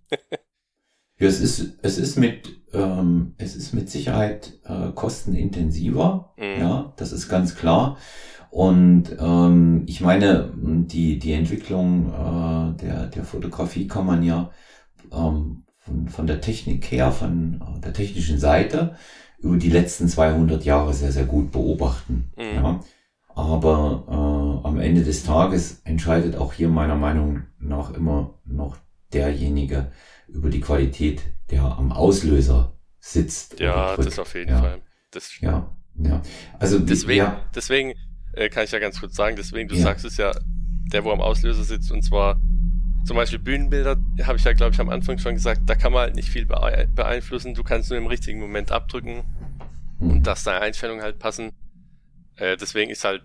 [1.21, 6.33] Ja, es ist, es ist mit, ähm, es ist mit Sicherheit äh, kostenintensiver.
[6.39, 6.61] Mhm.
[6.61, 7.99] Ja, das ist ganz klar.
[8.51, 14.51] Und ähm, ich meine, die, die Entwicklung äh, der, der Fotografie kann man ja
[15.13, 18.97] ähm, von, von der Technik her, von äh, der technischen Seite
[19.39, 22.33] über die letzten 200 Jahre sehr, sehr gut beobachten.
[22.37, 22.55] Mhm.
[22.55, 22.81] Ja.
[23.35, 28.79] Aber am Ende des Tages entscheidet auch hier meiner Meinung nach immer noch
[29.13, 29.93] derjenige
[30.27, 33.61] über die Qualität, der am Auslöser sitzt.
[33.61, 34.59] Ja, das auf jeden ja.
[34.59, 34.83] Fall.
[35.11, 36.21] Das ja, ja.
[36.59, 37.41] Also deswegen, ja.
[37.55, 37.95] deswegen
[38.39, 39.83] äh, kann ich ja ganz kurz sagen, deswegen, du ja.
[39.83, 40.33] sagst es ja,
[40.93, 42.41] der, wo am Auslöser sitzt, und zwar
[43.05, 46.03] zum Beispiel Bühnenbilder, habe ich ja, glaube ich, am Anfang schon gesagt, da kann man
[46.03, 47.55] halt nicht viel beeinflussen.
[47.55, 49.25] Du kannst nur im richtigen Moment abdrücken
[49.99, 50.11] mhm.
[50.11, 51.53] und dass deine Einstellungen halt passen.
[52.37, 53.23] Äh, deswegen ist halt,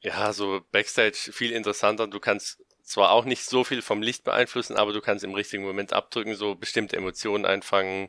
[0.00, 2.08] ja, so Backstage viel interessanter.
[2.08, 5.62] Du kannst zwar auch nicht so viel vom Licht beeinflussen, aber du kannst im richtigen
[5.62, 8.08] Moment abdrücken, so bestimmte Emotionen einfangen.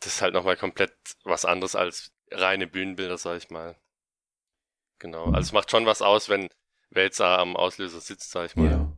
[0.00, 3.76] Das ist halt nochmal komplett was anderes als reine Bühnenbilder, sag ich mal.
[4.98, 5.26] Genau.
[5.26, 6.48] Also es macht schon was aus, wenn
[6.90, 8.70] wer jetzt da am Auslöser sitzt, sag ich mal.
[8.70, 8.92] Ja.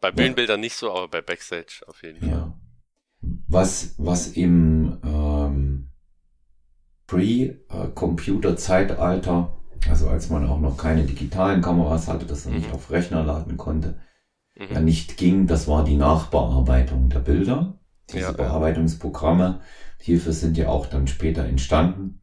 [0.00, 0.62] Bei Bühnenbildern ja.
[0.62, 2.28] nicht so, aber bei Backstage auf jeden Fall.
[2.28, 2.58] Ja.
[3.48, 5.90] Was, was im ähm,
[7.06, 12.60] Pre-Computer-Zeitalter, also als man auch noch keine digitalen Kameras hatte, dass man mhm.
[12.60, 14.00] nicht auf Rechner laden konnte,
[14.56, 14.72] mhm.
[14.72, 17.78] ja nicht ging, das war die Nachbearbeitung der Bilder.
[18.10, 19.60] Diese ja, Bearbeitungsprogramme
[19.98, 22.19] hierfür sind ja auch dann später entstanden.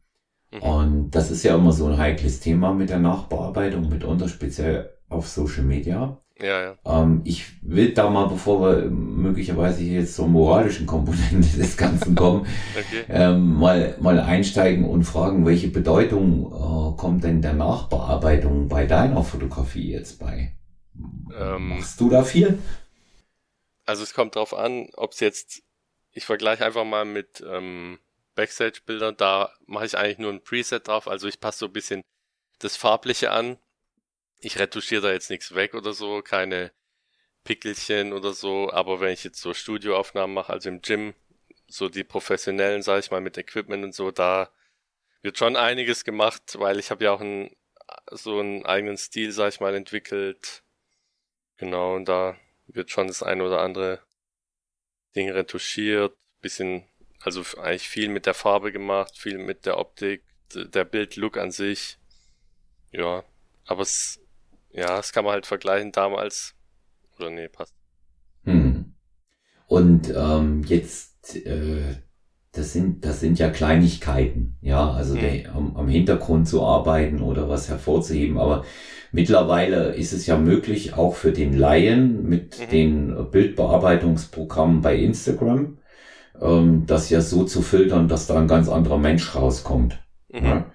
[0.50, 0.62] Mhm.
[0.62, 5.28] Und das ist ja immer so ein heikles Thema mit der Nachbearbeitung, mitunter speziell auf
[5.28, 6.18] Social Media.
[6.40, 6.78] Ja, ja.
[6.84, 12.14] Ähm, ich will da mal, bevor wir möglicherweise hier jetzt zur moralischen Komponente des Ganzen
[12.14, 12.46] kommen,
[12.78, 13.04] okay.
[13.08, 19.24] ähm, mal, mal einsteigen und fragen, welche Bedeutung äh, kommt denn der Nachbearbeitung bei deiner
[19.24, 20.52] Fotografie jetzt bei?
[21.36, 22.58] Ähm, Machst du da viel?
[23.84, 25.62] Also es kommt drauf an, ob es jetzt,
[26.12, 27.98] ich vergleiche einfach mal mit ähm,
[28.38, 32.02] Backstage-Bildern, da mache ich eigentlich nur ein Preset drauf, also ich passe so ein bisschen
[32.60, 33.58] das Farbliche an.
[34.38, 36.70] Ich retuschiere da jetzt nichts weg oder so, keine
[37.42, 41.14] Pickelchen oder so, aber wenn ich jetzt so Studioaufnahmen mache, also im Gym,
[41.66, 44.52] so die professionellen, sag ich mal, mit Equipment und so, da
[45.20, 47.56] wird schon einiges gemacht, weil ich habe ja auch einen,
[48.12, 50.62] so einen eigenen Stil, sag ich mal, entwickelt.
[51.56, 52.36] Genau, und da
[52.68, 54.00] wird schon das eine oder andere
[55.16, 56.88] Ding retuschiert, bisschen,
[57.20, 60.22] also eigentlich viel mit der Farbe gemacht, viel mit der Optik,
[60.54, 61.98] der Bildlook an sich.
[62.92, 63.24] Ja,
[63.66, 64.20] aber es
[64.72, 66.54] ja, das kann man halt vergleichen damals.
[67.18, 67.74] Oder nee, passt.
[68.44, 68.94] Hm.
[69.66, 71.96] Und ähm, jetzt, äh,
[72.52, 75.20] das sind, das sind ja Kleinigkeiten, ja, also hm.
[75.20, 78.64] der, am, am Hintergrund zu arbeiten oder was hervorzuheben, aber
[79.12, 82.70] mittlerweile ist es ja möglich, auch für den Laien mit mhm.
[82.70, 85.78] den Bildbearbeitungsprogrammen bei Instagram,
[86.40, 89.98] ähm, das ja so zu filtern, dass da ein ganz anderer Mensch rauskommt.
[90.30, 90.44] Mhm.
[90.44, 90.72] Ja?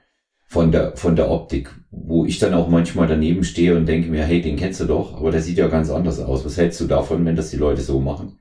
[0.54, 4.24] von der, von der Optik, wo ich dann auch manchmal daneben stehe und denke mir,
[4.24, 6.46] hey, den kennst du doch, aber der sieht ja ganz anders aus.
[6.46, 8.40] Was hältst du davon, wenn das die Leute so machen?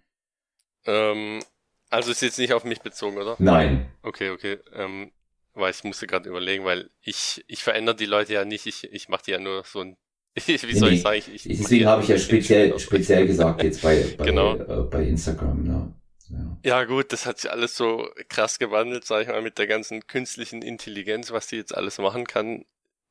[0.85, 1.41] Ähm,
[1.89, 3.37] also ist jetzt nicht auf mich bezogen, oder?
[3.39, 3.87] Nein.
[4.03, 4.59] Okay, okay.
[4.75, 5.11] Ähm,
[5.55, 9.09] weil ich musste gerade überlegen, weil ich, ich verändere die Leute ja nicht, ich, ich
[9.09, 9.97] mache die ja nur so ein,
[10.47, 11.17] wie soll nee, ich sagen?
[11.17, 14.57] Ich, ich deswegen habe ich ja speziell, speziell gesagt jetzt bei, bei, genau.
[14.57, 15.95] äh, bei Instagram, ne?
[16.33, 16.59] Ja.
[16.65, 20.07] ja, gut, das hat sich alles so krass gewandelt, sag ich mal, mit der ganzen
[20.07, 22.65] künstlichen Intelligenz, was die jetzt alles machen kann.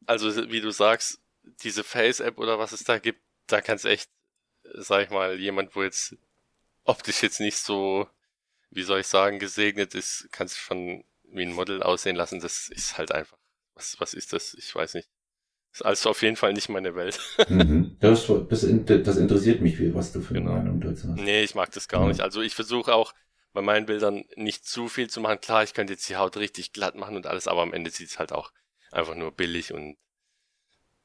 [0.08, 1.20] Also, wie du sagst,
[1.64, 4.10] diese Face-App oder was es da gibt, da kann es echt,
[4.74, 6.16] sag ich mal, jemand, wo jetzt
[6.84, 8.08] optisch jetzt nicht so,
[8.72, 12.40] wie soll ich sagen, gesegnet ist, kann es schon wie ein Model aussehen lassen.
[12.40, 13.38] Das ist halt einfach,
[13.76, 14.54] was, was ist das?
[14.56, 15.10] Ich weiß nicht.
[15.74, 17.20] Ist also auf jeden Fall nicht meine Welt.
[17.50, 17.96] mhm.
[18.02, 18.68] das, das,
[19.04, 20.52] das, interessiert mich, was du für genau.
[20.52, 21.22] eine Meinung dazu hast.
[21.22, 22.08] Nee, ich mag das gar ja.
[22.10, 22.22] nicht.
[22.22, 23.14] Also ich versuche auch
[23.54, 25.40] bei meinen Bildern nicht zu viel zu machen.
[25.40, 28.10] Klar, ich könnte jetzt die Haut richtig glatt machen und alles, aber am Ende sieht
[28.10, 28.52] es halt auch
[28.92, 29.96] einfach nur billig und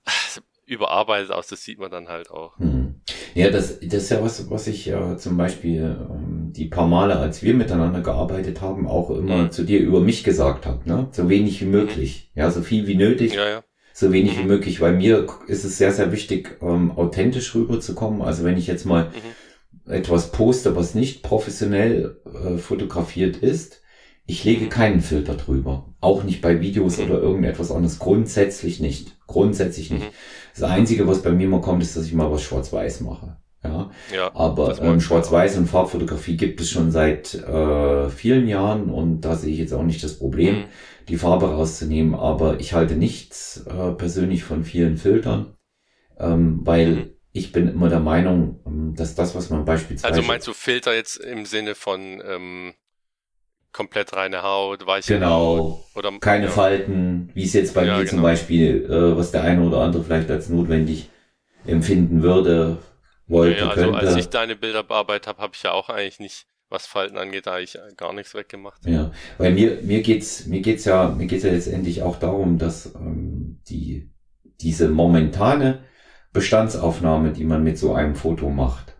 [0.66, 1.46] überarbeitet aus.
[1.46, 2.59] Das sieht man dann halt auch.
[2.59, 3.02] Mhm.
[3.35, 7.16] Ja, das, das ist ja was, was ich ja zum Beispiel ähm, die paar Male,
[7.16, 9.50] als wir miteinander gearbeitet haben, auch immer mhm.
[9.52, 10.88] zu dir über mich gesagt habe.
[10.88, 11.09] Ne?
[11.12, 12.33] So wenig wie möglich.
[12.35, 12.40] Mhm.
[12.40, 13.35] Ja, so viel wie nötig.
[13.35, 13.64] Ja, ja
[13.98, 14.48] so wenig wie mhm.
[14.48, 14.80] möglich.
[14.80, 18.20] Bei mir ist es sehr, sehr wichtig, ähm, authentisch rüberzukommen.
[18.20, 19.90] Also wenn ich jetzt mal mhm.
[19.90, 23.80] etwas poste, was nicht professionell äh, fotografiert ist,
[24.26, 24.68] ich lege mhm.
[24.68, 25.94] keinen Filter drüber.
[26.03, 27.99] Auch nicht bei Videos oder irgendetwas anderes.
[27.99, 29.16] Grundsätzlich nicht.
[29.26, 30.05] Grundsätzlich nicht.
[30.05, 30.14] Mhm.
[30.55, 33.38] Das Einzige, was bei mir mal kommt, ist, dass ich mal was schwarz-weiß mache.
[33.64, 39.22] Ja, ja aber ähm, Schwarz-Weiß und Farbfotografie gibt es schon seit äh, vielen Jahren und
[39.22, 40.57] da sehe ich jetzt auch nicht das Problem.
[40.57, 40.64] Mhm
[41.09, 42.14] die Farbe rauszunehmen.
[42.14, 45.57] Aber ich halte nichts äh, persönlich von vielen Filtern,
[46.18, 47.11] ähm, weil mhm.
[47.32, 50.14] ich bin immer der Meinung, ähm, dass das, was man beispielsweise...
[50.14, 52.74] Also meinst du Filter jetzt im Sinne von ähm,
[53.72, 55.96] komplett reine Haut, weiche genau, Haut?
[55.96, 56.50] Oder, keine ja.
[56.50, 58.11] Falten, wie es jetzt bei ja, mir genau.
[58.11, 61.11] zum Beispiel, äh, was der eine oder andere vielleicht als notwendig
[61.66, 62.78] empfinden würde,
[63.26, 63.98] wollte, ja, also könnte.
[63.98, 67.47] Als ich deine Bilder bearbeitet habe, habe ich ja auch eigentlich nicht was Falten angeht,
[67.47, 68.85] da ich gar nichts weggemacht.
[68.87, 72.95] Ja, weil mir, mir geht's, mir geht's ja, mir geht's ja letztendlich auch darum, dass
[72.95, 74.11] ähm, die,
[74.61, 75.81] diese momentane
[76.33, 78.97] Bestandsaufnahme, die man mit so einem Foto macht.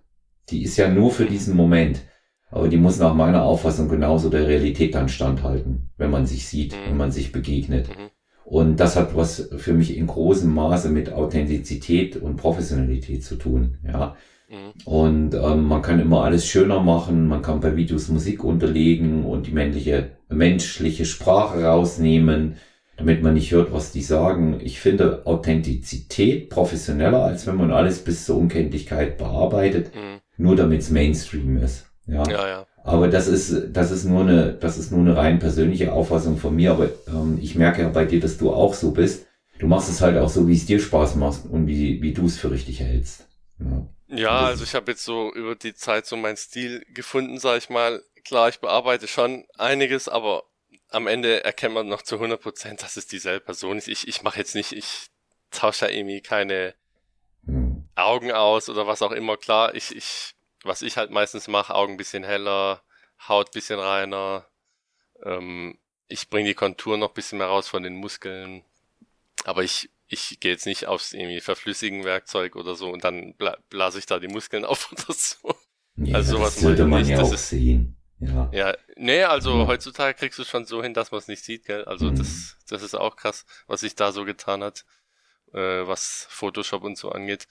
[0.51, 2.03] Die ist ja nur für diesen Moment.
[2.51, 6.73] Aber die muss nach meiner Auffassung genauso der Realität dann standhalten, wenn man sich sieht,
[6.73, 6.91] mhm.
[6.91, 7.89] wenn man sich begegnet.
[7.89, 8.11] Mhm.
[8.45, 13.79] Und das hat was für mich in großem Maße mit Authentizität und Professionalität zu tun.
[13.85, 14.17] Ja.
[14.49, 14.73] Mhm.
[14.85, 19.47] Und ähm, man kann immer alles schöner machen, man kann bei Videos Musik unterlegen und
[19.47, 22.57] die männliche, menschliche Sprache rausnehmen,
[22.97, 24.61] damit man nicht hört, was die sagen.
[24.63, 30.21] Ich finde Authentizität professioneller, als wenn man alles bis zur Unkenntlichkeit bearbeitet, mhm.
[30.37, 31.87] nur damit es Mainstream ist.
[32.07, 32.23] Ja.
[32.29, 32.67] ja, ja.
[32.85, 36.55] Aber das ist, das ist nur eine, das ist nur eine rein persönliche Auffassung von
[36.55, 36.71] mir.
[36.71, 39.27] Aber ähm, ich merke ja bei dir, dass du auch so bist.
[39.59, 42.27] Du machst es halt auch so, wie es dir Spaß macht und wie, wie du
[42.27, 43.27] es für richtig hältst.
[43.59, 47.59] Ja, ja also ich habe jetzt so über die Zeit so meinen Stil gefunden, sag
[47.59, 48.03] ich mal.
[48.25, 50.45] Klar, ich bearbeite schon einiges, aber
[50.91, 53.89] am Ende erkennt man noch zu 100 Prozent, dass es dieselbe Person ist.
[53.89, 55.09] Ich, ich mache jetzt nicht, ich
[55.51, 56.75] tausche ja irgendwie keine.
[57.99, 59.39] Augen aus oder was auch immer.
[59.39, 60.37] Klar, ich, ich
[60.67, 62.83] was ich halt meistens mache, Augen bisschen heller,
[63.29, 64.47] Haut bisschen reiner.
[65.25, 65.79] Ähm,
[66.09, 68.65] ich bringe die Kontur noch bisschen mehr raus von den Muskeln.
[69.45, 73.57] Aber ich, ich gehe jetzt nicht aufs irgendwie verflüssigen Werkzeug oder so und dann bla
[73.71, 75.55] blase ich da die Muskeln auf oder so.
[75.97, 77.11] Ja, also sowas sollte man nicht.
[77.11, 77.97] ja das auch ist, sehen.
[78.19, 78.49] Ja.
[78.53, 79.67] ja, nee, also ja.
[79.67, 81.85] heutzutage kriegst du schon so hin, dass man es nicht sieht, gell?
[81.85, 82.17] Also mhm.
[82.17, 84.87] das, das ist auch krass, was sich da so getan hat,
[85.53, 87.47] äh, was Photoshop und so angeht.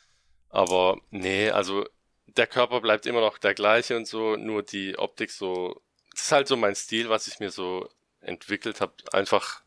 [0.49, 1.85] Aber nee, also
[2.25, 5.81] der Körper bleibt immer noch der gleiche und so, nur die Optik so,
[6.11, 7.87] das ist halt so mein Stil, was ich mir so
[8.21, 8.93] entwickelt habe.
[9.11, 9.61] Einfach,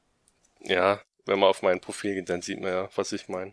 [0.61, 3.53] ja, wenn man auf mein Profil geht, dann sieht man ja, was ich meine.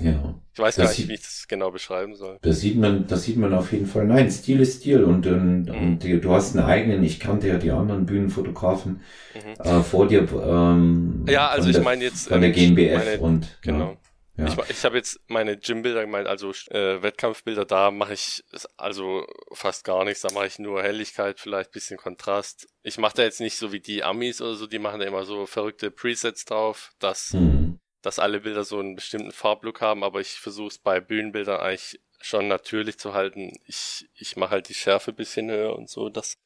[0.00, 0.34] ja.
[0.54, 2.36] Ich weiß gar nicht, wie ich das genau beschreiben soll.
[2.42, 4.04] Das sieht man, das sieht man auf jeden Fall.
[4.04, 5.74] Nein, Stil ist Stil und, und, mhm.
[5.74, 9.00] und du hast einen eigenen, ich kannte ja die anderen Bühnenfotografen
[9.34, 9.64] mhm.
[9.64, 10.28] äh, vor dir.
[10.30, 13.92] Ähm, ja, also ich meine jetzt von der ähm, GmbF meine, und genau.
[13.92, 13.96] Ja.
[14.36, 14.46] Ja.
[14.46, 18.42] Ich, ich habe jetzt meine Gymbilder, mein, also äh, Wettkampfbilder, da mache ich
[18.78, 20.22] also fast gar nichts.
[20.22, 22.66] Da mache ich nur Helligkeit, vielleicht bisschen Kontrast.
[22.82, 25.24] Ich mache da jetzt nicht so wie die Amis oder so, die machen da immer
[25.24, 27.78] so verrückte Presets drauf, dass, mhm.
[28.00, 32.00] dass alle Bilder so einen bestimmten Farblook haben, aber ich versuche es bei Bühnenbildern eigentlich
[32.22, 33.52] schon natürlich zu halten.
[33.66, 36.38] Ich, ich mache halt die Schärfe bisschen höher und so, dass,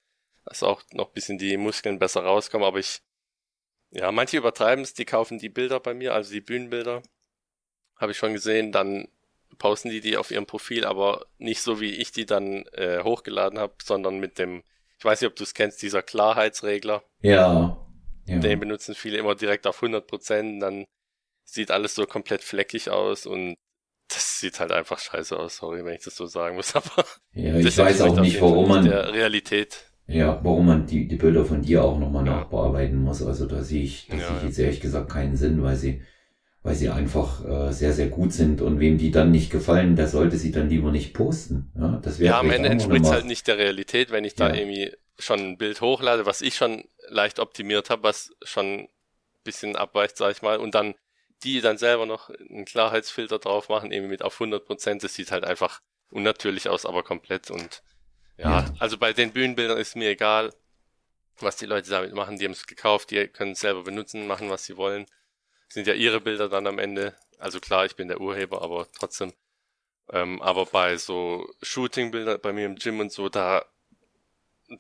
[0.44, 3.02] dass auch noch bisschen die Muskeln besser rauskommen, aber ich,
[3.90, 7.02] ja, manche übertreiben es, die kaufen die Bilder bei mir, also die Bühnenbilder
[7.96, 9.08] habe ich schon gesehen, dann
[9.58, 13.58] posten die die auf ihrem Profil, aber nicht so wie ich die dann äh, hochgeladen
[13.58, 14.62] habe, sondern mit dem,
[14.98, 17.02] ich weiß nicht, ob du es kennst, dieser Klarheitsregler.
[17.20, 17.78] Ja,
[18.26, 18.38] ja.
[18.38, 20.84] Den benutzen viele immer direkt auf 100 Prozent, dann
[21.44, 23.54] sieht alles so komplett fleckig aus und
[24.08, 27.56] das sieht halt einfach scheiße aus, sorry, wenn ich das so sagen muss, aber ja,
[27.56, 29.90] ich weiß auch nicht, warum man der Realität.
[30.08, 32.36] Ja, warum man die, die Bilder von dir auch nochmal ja.
[32.36, 33.22] nachbearbeiten muss.
[33.22, 36.02] Also da sehe ich, da ja, sehe ich jetzt ehrlich gesagt keinen Sinn, weil sie
[36.66, 40.08] weil sie einfach äh, sehr, sehr gut sind und wem die dann nicht gefallen, der
[40.08, 41.70] sollte sie dann lieber nicht posten.
[41.78, 44.56] Ja, das ja am Ende entspricht es halt nicht der Realität, wenn ich da ja.
[44.56, 48.88] irgendwie schon ein Bild hochlade, was ich schon leicht optimiert habe, was schon ein
[49.44, 50.96] bisschen abweicht, sag ich mal, und dann
[51.44, 55.30] die dann selber noch einen Klarheitsfilter drauf machen, irgendwie mit auf 100 Prozent, das sieht
[55.30, 57.84] halt einfach unnatürlich aus, aber komplett und
[58.38, 58.74] ja, ja.
[58.80, 60.52] also bei den Bühnenbildern ist mir egal,
[61.38, 64.50] was die Leute damit machen, die haben es gekauft, die können es selber benutzen, machen,
[64.50, 65.06] was sie wollen
[65.68, 67.14] sind ja ihre Bilder dann am Ende.
[67.38, 69.32] Also klar, ich bin der Urheber, aber trotzdem.
[70.10, 73.64] Ähm, aber bei so Shooting-Bildern bei mir im Gym und so, da,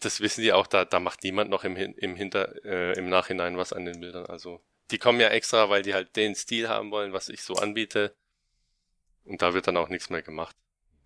[0.00, 3.56] das wissen die auch, da, da macht niemand noch im, im Hinter, äh, im Nachhinein
[3.56, 4.26] was an den Bildern.
[4.26, 4.60] Also,
[4.90, 8.14] die kommen ja extra, weil die halt den Stil haben wollen, was ich so anbiete.
[9.24, 10.56] Und da wird dann auch nichts mehr gemacht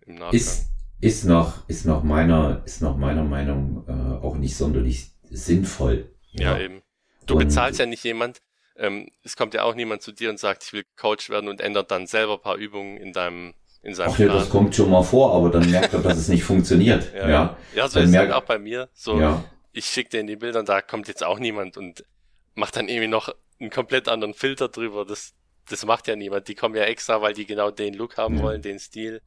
[0.05, 0.39] im Nachgang.
[0.39, 0.65] Ist,
[0.99, 6.13] ist nach, ist nach meiner, ist nach meiner Meinung äh, auch nicht sonderlich sinnvoll.
[6.31, 6.83] Ja, ja eben.
[7.25, 8.41] Du und, bezahlst ja nicht jemand,
[8.75, 11.61] ähm, es kommt ja auch niemand zu dir und sagt, ich will Coach werden und
[11.61, 13.53] ändert dann selber ein paar Übungen in deinem
[13.83, 16.27] in seinem Ach ja, das kommt schon mal vor, aber dann merkt er, dass es
[16.27, 17.11] nicht funktioniert.
[17.15, 17.57] Ja, ja.
[17.75, 18.89] ja so dann ist merkt, halt auch bei mir.
[18.93, 19.43] So, ja.
[19.71, 22.05] ich schicke dir in die Bilder und da kommt jetzt auch niemand und
[22.53, 25.03] macht dann irgendwie noch einen komplett anderen Filter drüber.
[25.03, 25.33] Das,
[25.67, 26.47] das macht ja niemand.
[26.47, 28.43] Die kommen ja extra, weil die genau den Look haben ja.
[28.43, 29.21] wollen, den Stil.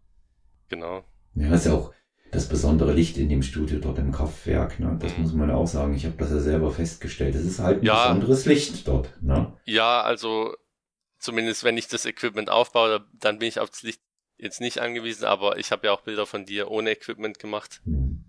[0.68, 1.04] Genau.
[1.34, 1.92] Ja, ist ja auch,
[2.34, 4.80] das besondere Licht in dem Studio dort im Kraftwerk.
[4.80, 4.96] Ne?
[5.00, 5.22] Das mhm.
[5.22, 5.94] muss man auch sagen.
[5.94, 7.34] Ich habe das ja selber festgestellt.
[7.34, 9.10] Es ist halt ein ja, besonderes Licht dort.
[9.22, 9.56] Ne?
[9.64, 10.54] Ja, also
[11.18, 14.00] zumindest wenn ich das Equipment aufbaue, dann bin ich aufs Licht
[14.36, 17.80] jetzt nicht angewiesen, aber ich habe ja auch Bilder von dir ohne Equipment gemacht.
[17.84, 18.24] Mhm.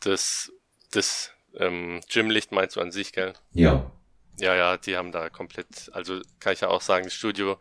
[0.00, 0.50] Das,
[0.90, 3.34] das ähm, Gymlicht meinst du an sich, gell?
[3.52, 3.92] Ja.
[4.38, 7.58] Ja, ja, die haben da komplett, also kann ich ja auch sagen, das Studio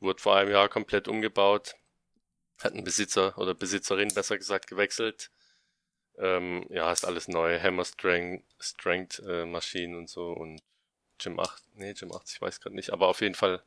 [0.00, 1.74] wurde vor einem Jahr komplett umgebaut
[2.64, 5.30] hat ein Besitzer oder Besitzerin besser gesagt gewechselt.
[6.18, 7.58] Ähm, ja, ist alles neu.
[7.60, 10.62] Hammer Strength, Strength äh, Maschinen und so und
[11.18, 13.62] Gym 8, nee, Gym 8, ich weiß gerade nicht, aber auf jeden Fall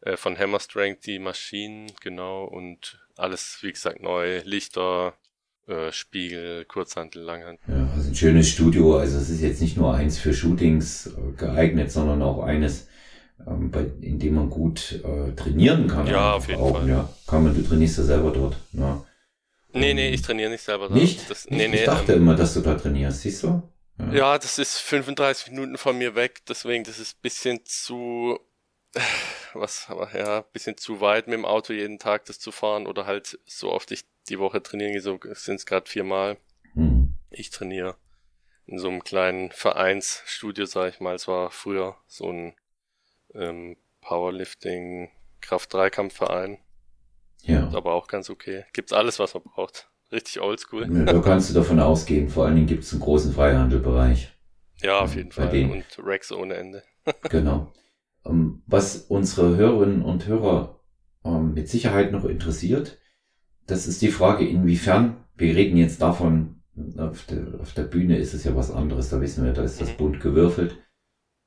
[0.00, 4.40] äh, von Hammer Strength die Maschinen, genau, und alles, wie gesagt, neu.
[4.44, 5.14] Lichter,
[5.66, 7.60] äh, Spiegel, Kurzhantel, Langhand.
[7.68, 8.98] Ja, also ein schönes Studio.
[8.98, 12.88] Also es ist jetzt nicht nur eins für Shootings äh, geeignet, sondern auch eines,
[13.46, 16.06] ähm, bei, in dem man gut äh, trainieren kann.
[16.06, 16.88] Ja, auf jeden auch, Fall.
[16.88, 18.56] Ja, kann man, du trainierst ja selber dort.
[18.72, 19.04] Ja.
[19.72, 20.94] Nee, nee, ich trainiere nicht selber da.
[20.94, 21.30] Nicht?
[21.30, 23.62] Das, nee, nee, ich dachte ähm, immer, dass du da trainierst, siehst du?
[24.12, 28.38] Ja, das ist 35 Minuten von mir weg, deswegen das ist bisschen zu,
[29.54, 33.06] was, aber ja, bisschen zu weit mit dem Auto jeden Tag das zu fahren oder
[33.06, 36.38] halt so oft ich die Woche trainieren gehe, so sind es gerade viermal.
[36.74, 37.14] Hm.
[37.30, 37.96] Ich trainiere
[38.66, 41.14] in so einem kleinen Vereinsstudio, sag ich mal.
[41.14, 42.54] Es war früher so ein
[43.34, 45.10] ähm, Powerlifting
[45.40, 46.58] Kraft-Dreikampfverein,
[47.42, 47.68] Ja.
[47.74, 48.64] aber auch ganz okay.
[48.72, 49.88] Gibt's alles, was man braucht.
[50.10, 50.86] Richtig oldschool.
[51.04, 52.28] Da kannst du davon ausgehen.
[52.30, 54.32] Vor allen Dingen gibt es einen großen Freihandelbereich.
[54.80, 55.48] Ja, auf jeden Fall.
[55.50, 55.70] denen.
[55.72, 56.82] Und Racks ohne Ende.
[57.30, 57.72] Genau.
[58.24, 60.80] Ähm, Was unsere Hörerinnen und Hörer
[61.24, 62.98] ähm, mit Sicherheit noch interessiert,
[63.66, 66.62] das ist die Frage, inwiefern, wir reden jetzt davon,
[66.96, 69.80] auf der, auf der Bühne ist es ja was anderes, da wissen wir, da ist
[69.80, 69.96] das Mhm.
[69.96, 70.78] bunt gewürfelt.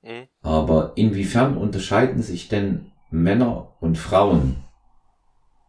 [0.02, 0.28] Mhm.
[0.42, 4.64] Aber inwiefern unterscheiden sich denn Männer und Frauen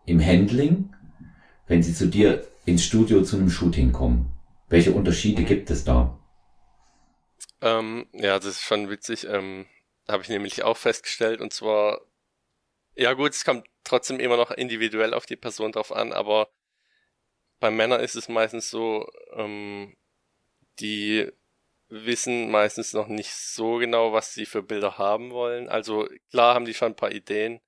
[0.06, 0.94] im Handling,
[1.66, 4.32] wenn sie zu dir ins Studio zu einem Shooting kommen?
[4.68, 6.18] Welche Unterschiede gibt es da?
[7.60, 9.26] Ähm, ja, das ist schon witzig.
[9.28, 9.66] Ähm,
[10.08, 11.40] habe ich nämlich auch festgestellt.
[11.40, 12.00] Und zwar,
[12.94, 16.48] ja gut, es kommt trotzdem immer noch individuell auf die Person drauf an, aber
[17.60, 19.96] bei Männern ist es meistens so, ähm,
[20.80, 21.30] die
[21.92, 25.68] wissen meistens noch nicht so genau, was sie für Bilder haben wollen.
[25.68, 27.60] Also klar haben die schon ein paar Ideen,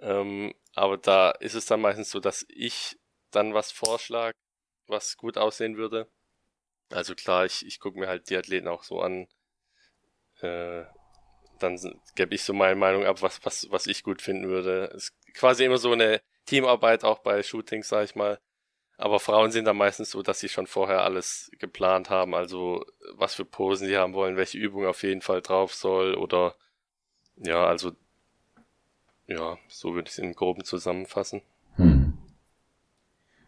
[0.00, 2.98] ähm, aber da ist es dann meistens so, dass ich
[3.30, 4.36] dann was vorschlage,
[4.86, 6.10] was gut aussehen würde.
[6.90, 9.26] Also klar, ich, ich gucke mir halt die Athleten auch so an.
[10.40, 10.84] Äh,
[11.58, 11.78] dann
[12.16, 14.90] gebe ich so meine Meinung ab, was, was, was ich gut finden würde.
[14.94, 18.38] Es ist quasi immer so eine Teamarbeit auch bei Shootings, sag ich mal.
[18.98, 22.84] Aber Frauen sind dann meistens so, dass sie schon vorher alles geplant haben, also
[23.14, 26.54] was für Posen sie haben wollen, welche Übung auf jeden Fall drauf soll oder
[27.36, 27.92] ja, also
[29.26, 31.42] ja, so würde ich es im Groben zusammenfassen.
[31.76, 32.12] Hm.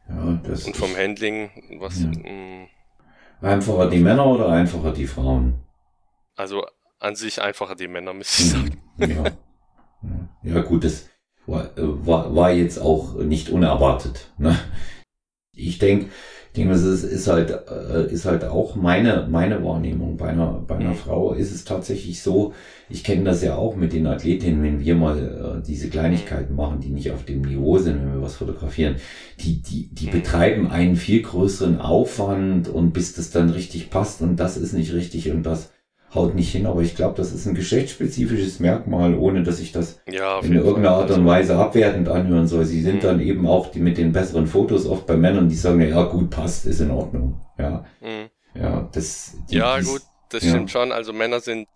[0.09, 2.09] Ja, das Und vom ist Handling, was, Ja.
[2.09, 2.69] mh,
[3.43, 5.61] einfacher die Männer oder einfacher die Frauen?
[6.37, 6.67] also
[6.99, 8.83] an sich einfacher die Männer, müsste ich sagen.
[8.99, 9.31] Ja.
[10.43, 11.09] Ja, gut, das
[11.47, 14.31] war, äh, war, war jetzt auch nicht unerwartet.
[14.39, 14.59] Ne?
[15.57, 16.07] Ich denke,
[16.49, 20.17] ich denke, das ist, ist halt, äh, ist halt auch meine, meine Wahrnehmung.
[20.17, 20.95] Bei einer, bei einer Mhm.
[20.95, 22.53] Frau ist es tatsächlich so,
[22.89, 26.81] ich kenne das ja auch mit den Athletinnen, wenn wir mal äh, diese Kleinigkeiten machen,
[26.81, 28.97] die nicht auf dem Niveau sind, wenn wir was fotografieren,
[29.41, 30.11] die, die, die Mhm.
[30.11, 34.93] betreiben einen viel größeren Aufwand und bis das dann richtig passt und das ist nicht
[34.93, 35.71] richtig und das
[36.15, 36.67] haut nicht hin.
[36.67, 40.97] Aber ich glaube, das ist ein geschlechtsspezifisches Merkmal, ohne dass ich das Ja, in irgendeiner.
[40.97, 42.65] Art und Weise abwertend anhören soll.
[42.65, 43.01] Sie sind Mhm.
[43.01, 46.31] dann eben auch die mit den besseren Fotos oft bei Männern, die sagen, ja gut,
[46.31, 47.41] passt, ist in Ordnung.
[47.59, 48.31] Ja, Mhm.
[48.55, 49.37] ja, das.
[49.51, 50.51] die- Ja, dies- gut, das ja.
[50.51, 50.93] stimmt schon.
[50.93, 51.69] Also Männer sind,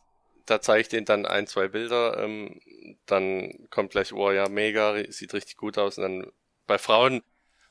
[0.46, 2.60] da zeige ich denen dann ein, zwei Bilder, ähm,
[3.06, 5.98] dann kommt gleich, oh ja, mega, sieht richtig gut aus.
[5.98, 6.26] Und dann
[6.66, 7.22] bei Frauen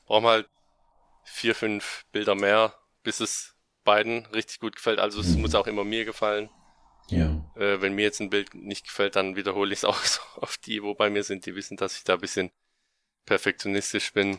[0.06, 0.48] brauchen wir halt
[1.24, 3.54] vier, fünf Bilder mehr, bis es
[3.84, 4.98] beiden richtig gut gefällt.
[4.98, 5.42] Also es Mhm.
[5.42, 6.50] muss auch immer mir gefallen.
[7.10, 10.20] Ja, Äh, wenn mir jetzt ein Bild nicht gefällt, dann wiederhole ich es auch so
[10.40, 12.50] auf die, wo bei mir sind, die wissen, dass ich da ein bisschen
[13.26, 14.38] perfektionistisch bin.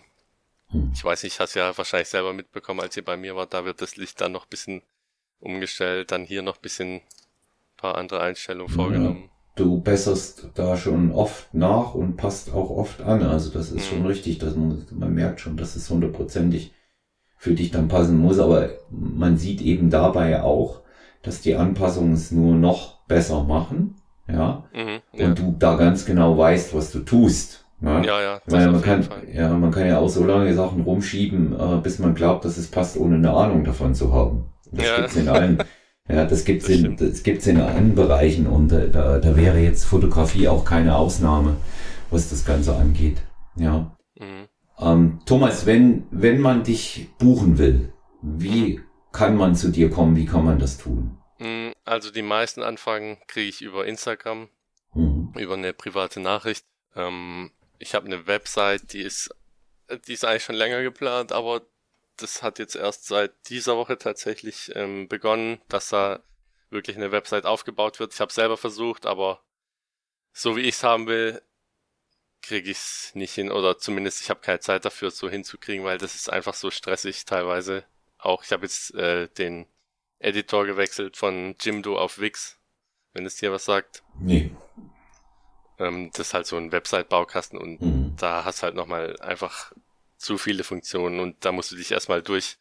[0.70, 0.92] Hm.
[0.94, 3.82] Ich weiß nicht, hast ja wahrscheinlich selber mitbekommen, als ihr bei mir wart, da wird
[3.82, 4.82] das Licht dann noch ein bisschen
[5.40, 7.02] umgestellt, dann hier noch ein bisschen ein
[7.78, 8.76] paar andere Einstellungen Ja.
[8.84, 9.30] vorgenommen.
[9.56, 13.24] du besserst da schon oft nach und passt auch oft an.
[13.24, 14.38] Also das ist schon richtig.
[14.38, 16.72] Das muss, man merkt schon, dass es hundertprozentig
[17.38, 18.40] für dich dann passen muss.
[18.40, 20.82] Aber man sieht eben dabei auch,
[21.24, 23.96] dass die Anpassungen es nur noch besser machen.
[24.28, 24.64] Ja.
[24.74, 25.26] Mhm, ja.
[25.28, 27.66] Und du da ganz genau weißt, was du tust.
[27.82, 29.24] Ja, ja, das Weil man kann, Fall.
[29.34, 32.68] ja, man kann ja auch so lange Sachen rumschieben, äh, bis man glaubt, dass es
[32.68, 34.46] passt, ohne eine Ahnung davon zu haben.
[34.72, 34.96] Das Ja.
[34.98, 35.58] gibt's in allen,
[36.10, 37.02] ja, das gibt's Das in, stimmt.
[37.02, 41.56] das gibt's in allen Bereichen und äh, da, da wäre jetzt Fotografie auch keine Ausnahme,
[42.12, 43.22] was das Ganze angeht.
[43.56, 43.96] Ja.
[44.20, 44.48] Mhm.
[44.80, 48.82] Ähm, Thomas, wenn, wenn man dich buchen will, wie
[49.12, 50.16] kann man zu dir kommen?
[50.16, 51.18] Wie kann man das tun?
[51.40, 54.50] Mm, Also die meisten Anfragen kriege ich über Instagram,
[54.94, 55.34] Mhm.
[55.38, 56.66] über eine private Nachricht.
[56.96, 59.30] Ähm, ich habe eine Website, die ist,
[60.08, 61.62] die ist eigentlich schon länger geplant, aber
[62.18, 66.22] das hat jetzt erst seit dieser Woche tatsächlich ähm, begonnen, dass da
[66.70, 68.14] wirklich eine Website aufgebaut wird.
[68.14, 69.42] Ich habe selber versucht, aber
[70.34, 71.42] so wie ich es haben will,
[72.42, 75.84] kriege ich es nicht hin oder zumindest ich habe keine Zeit dafür, es so hinzukriegen,
[75.86, 77.84] weil das ist einfach so stressig teilweise.
[78.20, 79.66] Auch ich habe jetzt äh, den
[80.20, 82.58] Editor gewechselt von Jimdo auf Wix,
[83.14, 84.04] wenn es dir was sagt.
[84.20, 84.52] Nee.
[85.80, 88.16] Ähm, das ist halt so ein Website-Baukasten und Mhm.
[88.18, 89.72] da hast halt nochmal einfach
[90.18, 92.58] zu viele Funktionen und da musst du dich erstmal durch,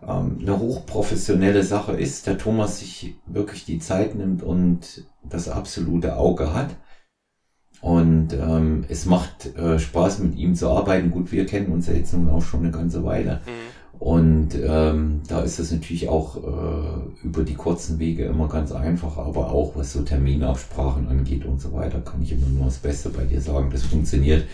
[0.02, 2.26] ähm, eine hochprofessionelle Sache ist.
[2.26, 6.76] Der Thomas sich wirklich die Zeit nimmt und das absolute Auge hat.
[7.80, 11.10] Und ähm, es macht äh, Spaß, mit ihm zu arbeiten.
[11.10, 13.40] Gut, wir kennen uns ja jetzt nun auch schon eine ganze Weile.
[13.46, 13.77] Mhm.
[13.98, 19.16] Und ähm, da ist es natürlich auch äh, über die kurzen Wege immer ganz einfach,
[19.18, 23.10] aber auch was so Terminabsprachen angeht und so weiter, kann ich immer nur das Beste
[23.10, 23.70] bei dir sagen.
[23.70, 24.44] Das funktioniert.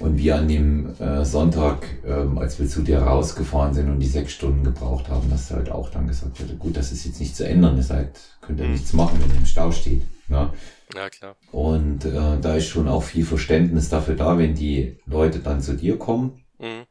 [0.00, 4.06] Und wir an dem äh, Sonntag, ähm, als wir zu dir rausgefahren sind und die
[4.08, 7.20] sechs Stunden gebraucht haben, dass du halt auch dann gesagt hast, gut, das ist jetzt
[7.20, 8.72] nicht zu ändern, ihr seid, könnt ihr Mhm.
[8.72, 10.02] nichts machen, wenn ihr im Stau steht.
[10.28, 10.50] Ne?
[10.94, 11.36] Ja, klar.
[11.52, 15.74] Und äh, da ist schon auch viel Verständnis dafür da, wenn die Leute dann zu
[15.76, 16.42] dir kommen.
[16.58, 16.86] Mhm.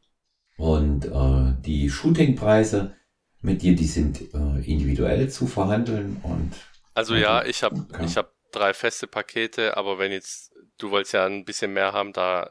[0.56, 2.94] Und äh, die Shootingpreise
[3.42, 6.52] mit dir, die sind äh, individuell zu verhandeln und
[6.94, 8.00] Also ja, ich habe Okay.
[8.00, 12.12] ich hab drei feste Pakete, aber wenn jetzt, du wolltest ja ein bisschen mehr haben,
[12.12, 12.50] da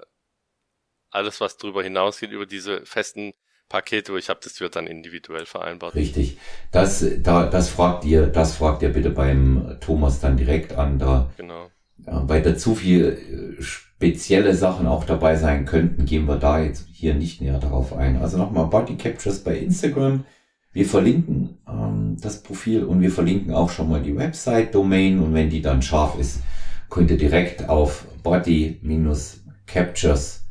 [1.11, 3.33] alles, was drüber hinausgeht, über diese festen
[3.69, 5.95] Pakete, wo ich habe, das wird dann individuell vereinbart.
[5.95, 6.37] richtig.
[6.71, 11.29] Das, da, das fragt ihr, das fragt ihr bitte beim Thomas dann direkt an, da
[11.35, 11.73] Genau.
[12.05, 13.63] äh, weil da zu viel äh,
[14.03, 18.17] spezielle Sachen auch dabei sein könnten, gehen wir da jetzt hier nicht näher darauf ein.
[18.17, 20.25] Also nochmal Body Captures bei Instagram.
[20.73, 25.49] Wir verlinken ähm, das Profil und wir verlinken auch schon mal die Website-Domain und wenn
[25.49, 26.41] die dann scharf ist,
[26.89, 30.42] könnt ihr direkt auf Body-Captures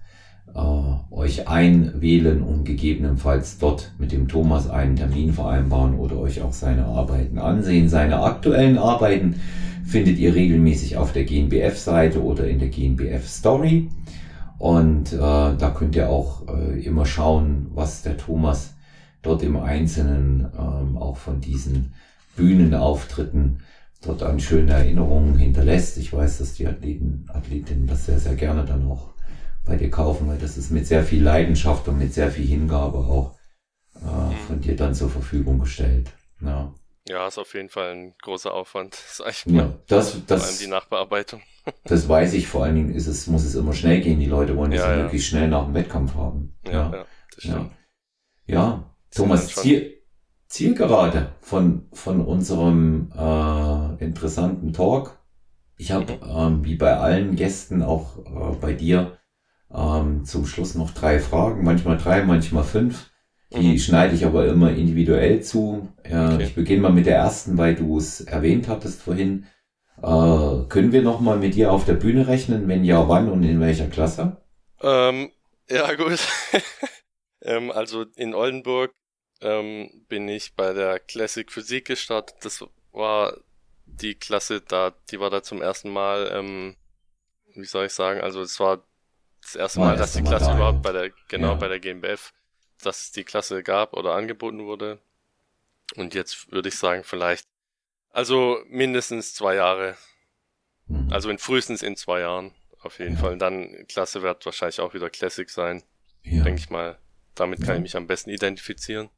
[0.54, 6.52] äh, euch einwählen und gegebenenfalls dort mit dem Thomas einen Termin vereinbaren oder euch auch
[6.52, 7.88] seine Arbeiten ansehen.
[7.88, 9.36] Seine aktuellen Arbeiten
[9.84, 13.88] findet ihr regelmäßig auf der GNBF-Seite oder in der GNBF-Story.
[14.58, 18.74] Und äh, da könnt ihr auch äh, immer schauen, was der Thomas
[19.22, 21.94] dort im Einzelnen ähm, auch von diesen
[22.36, 23.58] Bühnenauftritten
[24.04, 25.98] dort an schönen Erinnerungen hinterlässt.
[25.98, 29.11] Ich weiß, dass die Athleten, Athletinnen das sehr, sehr gerne dann auch
[29.64, 32.98] bei dir kaufen, weil das ist mit sehr viel Leidenschaft und mit sehr viel Hingabe
[32.98, 33.36] auch
[33.96, 36.12] äh, von dir dann zur Verfügung gestellt.
[36.40, 36.74] Ja,
[37.08, 39.66] Ja, ist auf jeden Fall ein großer Aufwand, sag ich mal.
[39.66, 41.42] ja das, Vor allem das, die Nachbearbeitung.
[41.86, 42.48] das weiß ich.
[42.48, 44.20] Vor allen Dingen ist es, muss es immer schnell gehen.
[44.20, 46.54] Die Leute wollen es Ja, ja, wirklich schnell nach dem Wettkampf haben.
[46.64, 47.72] Ja, ja, das stimmt.
[48.46, 48.84] ja.
[49.14, 49.98] Thomas, Ziel,
[50.48, 55.18] Zielgerade von, von unserem äh, interessanten Talk.
[55.78, 56.22] Ich habe, Mhm.
[56.28, 59.18] ähm, wie bei allen Gästen, auch äh, bei dir,
[59.74, 63.10] ähm, zum Schluss noch drei Fragen, manchmal drei, manchmal fünf.
[63.52, 63.78] Die Mhm.
[63.78, 65.88] schneide ich aber immer individuell zu.
[66.04, 66.44] Äh, Okay.
[66.44, 69.46] Ich beginne mal mit der ersten, weil du es erwähnt hattest vorhin.
[70.02, 72.68] Äh, können wir noch mal mit dir auf der Bühne rechnen?
[72.68, 74.38] Wenn ja, wann und in welcher Klasse?
[74.80, 75.32] Ähm,
[75.70, 76.18] ja, gut.
[77.42, 78.92] ähm, also in Oldenburg
[79.40, 82.36] ähm, bin ich bei der Classic Physik gestartet.
[82.44, 83.36] Das war
[83.86, 86.76] die Klasse da, die war da zum ersten Mal, ähm,
[87.54, 88.84] wie soll ich sagen, also es war
[89.42, 91.54] das erste Mal, das dass die Klasse überhaupt bei der, genau, Ja.
[91.54, 92.32] bei der GmbF,
[92.82, 95.00] dass es die Klasse gab oder angeboten wurde.
[95.96, 97.46] Und jetzt würde ich sagen, vielleicht,
[98.10, 99.96] also mindestens zwei Jahre,
[100.86, 101.12] Mhm.
[101.12, 103.20] also in frühestens in zwei Jahren, auf jeden Ja.
[103.20, 103.32] Fall.
[103.34, 105.82] Und dann Klasse wird wahrscheinlich auch wieder Classic sein,
[106.22, 106.42] ja.
[106.42, 106.98] denke ich mal.
[107.34, 109.08] Damit kann ich mich am besten identifizieren.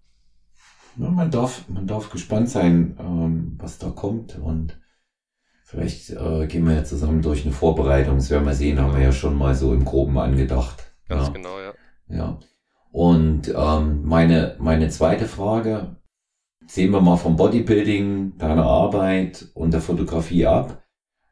[0.96, 4.78] Man darf, man darf gespannt sein, ähm, was da kommt und
[5.74, 8.16] vielleicht äh, gehen wir ja zusammen durch eine Vorbereitung.
[8.16, 10.94] Das werden wir sehen, haben wir ja schon mal so im Groben angedacht.
[11.08, 11.32] Ganz ja.
[11.32, 11.74] genau, ja.
[12.08, 12.38] Ja.
[12.92, 15.96] Und ähm, meine, meine zweite Frage,
[16.66, 20.80] sehen wir mal vom Bodybuilding, deiner Arbeit und der Fotografie ab.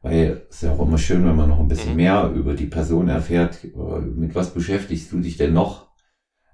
[0.01, 1.95] Weil es ist ja auch immer schön, wenn man noch ein bisschen Mhm.
[1.95, 3.63] mehr über die Person erfährt.
[3.63, 5.87] Äh, Mit was beschäftigst du dich denn noch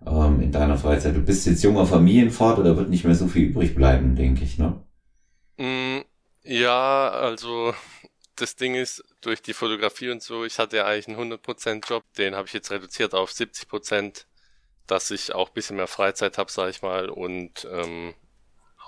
[0.05, 1.15] ähm, in deiner Freizeit?
[1.15, 4.59] Du bist jetzt junger Familienvater, da wird nicht mehr so viel übrig bleiben, denke ich,
[4.59, 4.83] ne?
[5.57, 6.01] Mm,
[6.43, 7.73] ja, also
[8.35, 12.03] das Ding ist, durch die Fotografie und so, ich hatte ja eigentlich einen 100% Job,
[12.17, 14.27] den habe ich jetzt reduziert auf 70%,
[14.87, 18.15] dass ich auch ein bisschen mehr Freizeit habe, sag ich mal, und ähm,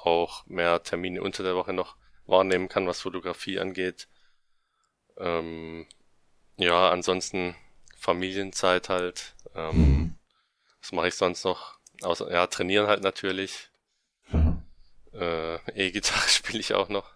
[0.03, 1.97] auch mehr Termine unter der Woche noch
[2.27, 4.07] wahrnehmen kann, was Fotografie angeht.
[5.17, 5.87] Ähm,
[6.57, 7.55] Ja, ansonsten
[7.97, 9.35] Familienzeit halt.
[9.55, 10.19] Ähm, Mhm.
[10.81, 11.79] Was mache ich sonst noch?
[12.03, 13.71] Außer, ja, trainieren halt natürlich.
[14.31, 14.63] Ja.
[15.13, 17.11] Äh, E-Gitarre spiele ich auch noch.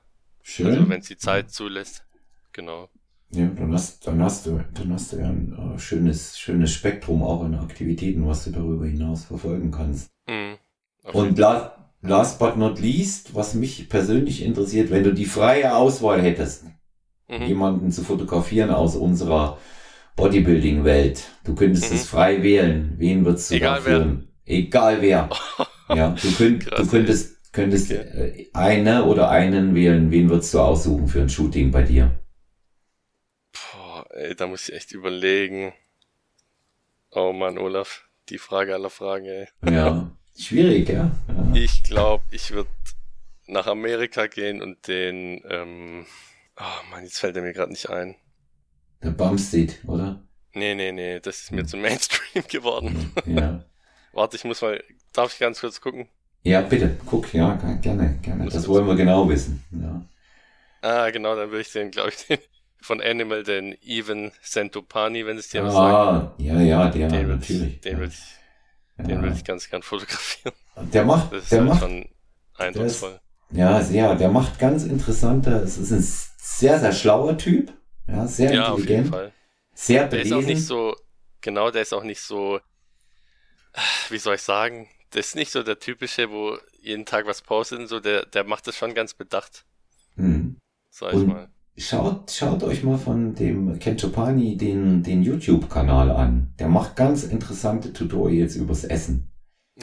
[0.48, 0.68] Schön.
[0.68, 2.06] Also wenn es die Zeit zulässt.
[2.54, 2.88] Genau.
[3.32, 7.24] Ja, dann hast, dann hast du, dann hast du ja ein äh, schönes, schönes Spektrum
[7.24, 10.12] auch an Aktivitäten, was du darüber hinaus verfolgen kannst.
[10.28, 10.58] Mhm.
[11.12, 11.72] Und last,
[12.02, 16.66] last but not least, was mich persönlich interessiert, wenn du die freie Auswahl hättest,
[17.28, 17.48] Mhm.
[17.48, 19.58] jemanden zu fotografieren aus unserer
[20.16, 21.98] Bodybuilding-Welt, du könntest Mhm.
[21.98, 22.94] es frei wählen.
[22.98, 24.18] Wen würdest du Egal da wer.
[24.46, 25.30] Egal wer.
[25.90, 28.02] Ja, du, könnt, Krass, du könntest, könntest Okay.
[28.02, 30.12] äh, eine oder einen wählen.
[30.12, 32.20] Wen würdest du aussuchen für ein Shooting bei dir?
[33.54, 35.74] Boah, ey, da muss ich echt überlegen.
[37.12, 39.48] Oh Mann, Olaf, die Frage aller Fragen, ey.
[39.70, 41.12] Ja, schwierig, ja.
[41.28, 41.52] ja.
[41.54, 42.70] Ich glaube, ich würde
[43.48, 46.06] nach Amerika gehen und den, ähm,
[46.60, 48.16] oh Mann, jetzt fällt er mir gerade nicht ein.
[49.02, 50.22] Der Bumstead, oder?
[50.54, 53.14] Nee, nee, nee, das ist mir zu Mainstream geworden.
[53.26, 53.64] Ja.
[54.14, 54.84] Warte, ich muss mal,
[55.14, 56.08] darf ich ganz kurz gucken?
[56.46, 58.46] Ja, bitte, guck, ja, gerne, gerne.
[58.50, 59.64] Das wollen wir genau wissen.
[59.72, 60.02] Ja.
[60.82, 62.40] Ah, genau, dann würde ich den, glaube ich, den
[62.82, 66.00] von Animal, den Even Santopani, wenn es dir was sagt.
[66.00, 67.80] Ah, ja, ja, der Den natürlich.
[67.80, 68.44] ich, den würd ich,
[68.98, 69.06] ja.
[69.08, 70.56] den würd ich ganz gern fotografieren.
[70.94, 72.10] Der macht, Das ist der halt macht, schon
[72.56, 73.22] eindrucksvoll.
[73.52, 76.04] ja, sehr, der macht ganz interessante, es ist ein
[76.38, 77.74] sehr, sehr schlauer Typ.
[78.08, 79.34] Ja, sehr Ja, auf jeden intelligent, Fall.
[79.74, 80.34] sehr Der ist belesen.
[80.34, 80.96] auch nicht so,
[81.42, 82.60] genau, der ist auch nicht so,
[84.10, 87.80] wie soll ich sagen, der ist nicht so der typische, wo jeden Tag was postet
[87.80, 89.66] und so, der, der macht das schon ganz bedacht,
[90.18, 90.58] Hm.
[90.92, 91.48] sag ich Und- mal.
[91.78, 96.54] Schaut, schaut euch mal von dem Ken Chopani den, den YouTube-Kanal an.
[96.58, 99.30] Der macht ganz interessante Tutorials übers Essen.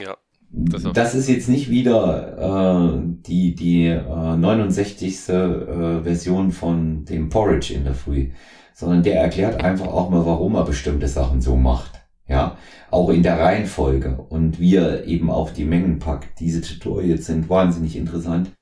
[0.00, 0.16] Ja,
[0.50, 5.28] Das, auf- ist jetzt nicht wieder äh, die, die äh, 69.
[5.28, 8.30] Äh, Version von dem Porridge in der Früh,
[8.72, 12.00] sondern der erklärt einfach auch mal, warum er bestimmte Sachen so macht.
[12.28, 12.56] Ja,
[12.90, 16.40] auch in der Reihenfolge und wie er eben auf die Mengen packt.
[16.40, 18.52] Diese Tutorials sind wahnsinnig interessant.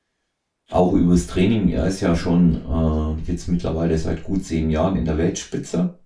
[0.71, 1.69] Auch übers Training.
[1.69, 5.99] Er ist ja schon äh, jetzt mittlerweile seit gut zehn Jahren in der Weltspitze.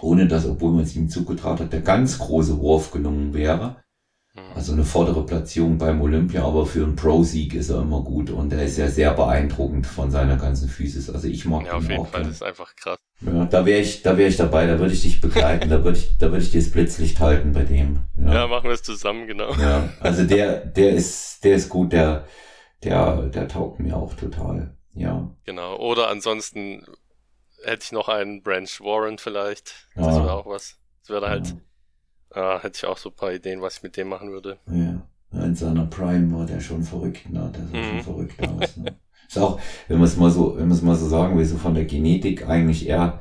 [0.00, 3.76] Ohne dass, obwohl man es ihm zugetraut hat, der ganz große Wurf gelungen wäre.
[4.48, 4.56] Mhm.
[4.56, 8.52] Also eine vordere Platzierung beim Olympia, aber für einen Pro-Sieg ist er immer gut und
[8.52, 11.10] er ist ja sehr beeindruckend von seiner ganzen Physis.
[11.10, 12.08] Also ich mag ja, auf ihn jeden auch.
[12.08, 12.98] Fall, das ist einfach krass.
[13.20, 15.98] Ja, da wäre ich, da wäre ich dabei, da würde ich dich begleiten, da würde
[15.98, 18.00] ich, da würde ich dir das Blitzlicht halten bei dem.
[18.16, 19.52] Ja, Ja, machen wir es zusammen, genau.
[19.54, 19.88] ja.
[20.00, 22.24] also der, der ist, der ist gut, der,
[22.82, 24.74] der, der taugt mir auch total.
[24.94, 25.76] Ja, Genau.
[25.76, 26.84] Oder ansonsten
[27.64, 29.86] hätte ich noch einen Branch Warren vielleicht.
[29.94, 30.76] Das wäre auch was.
[31.02, 31.54] Das wäre halt,
[32.34, 34.58] ah, hätte ich auch so ein paar Ideen, was ich mit dem machen würde.
[34.70, 35.02] ja.
[35.32, 37.52] Ja, In seiner Prime war der schon verrückt, ne?
[37.54, 37.84] Der sah Mhm.
[37.84, 38.76] schon verrückt aus.
[38.78, 38.96] Ne?
[39.28, 41.56] Ist auch, wenn man es mal so, wenn man es mal so sagen will, so
[41.56, 43.20] von der Genetik eigentlich eher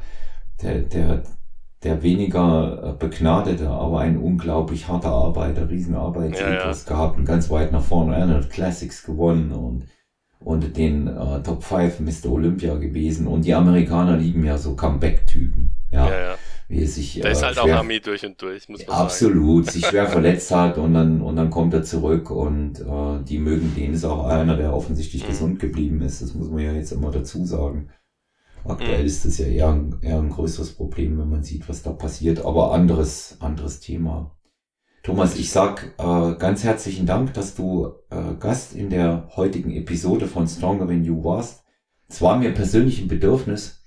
[0.64, 1.22] der, der,
[1.84, 7.84] der weniger äh, begnadete, aber ein unglaublich harter Arbeiter, Riesenarbeitsethos gehabt und ganz weit nach
[7.84, 8.16] vorne.
[8.16, 9.86] Er hat Classics gewonnen und
[10.40, 12.32] unter den äh, Top 5 Mr.
[12.32, 13.28] Olympia gewesen.
[13.28, 15.76] Und die Amerikaner lieben ja so Comeback-Typen.
[15.92, 16.36] Ja, Ja, ja.
[16.70, 18.88] Wie es sich Der äh, ist halt auch schwer- Armee durch und durch, muss man
[18.88, 19.02] sagen.
[19.02, 23.40] Absolut, sich schwer verletzt hat und dann und dann kommt er zurück und äh, die
[23.40, 25.28] mögen den ist auch einer, der offensichtlich Mhm.
[25.28, 26.22] gesund geblieben ist.
[26.22, 27.90] Das muss man ja jetzt immer dazu sagen.
[28.66, 29.06] Aktuell Mhm.
[29.06, 32.46] ist das ja eher ein, eher ein größeres Problem, wenn man sieht, was da passiert.
[32.46, 34.36] Aber anderes anderes Thema.
[35.02, 40.28] Thomas, ich sag äh, ganz herzlichen Dank, dass du äh, Gast in der heutigen Episode
[40.28, 41.64] von Stronger Than You warst.
[42.10, 43.79] Es war mir persönlich ein Bedürfnis,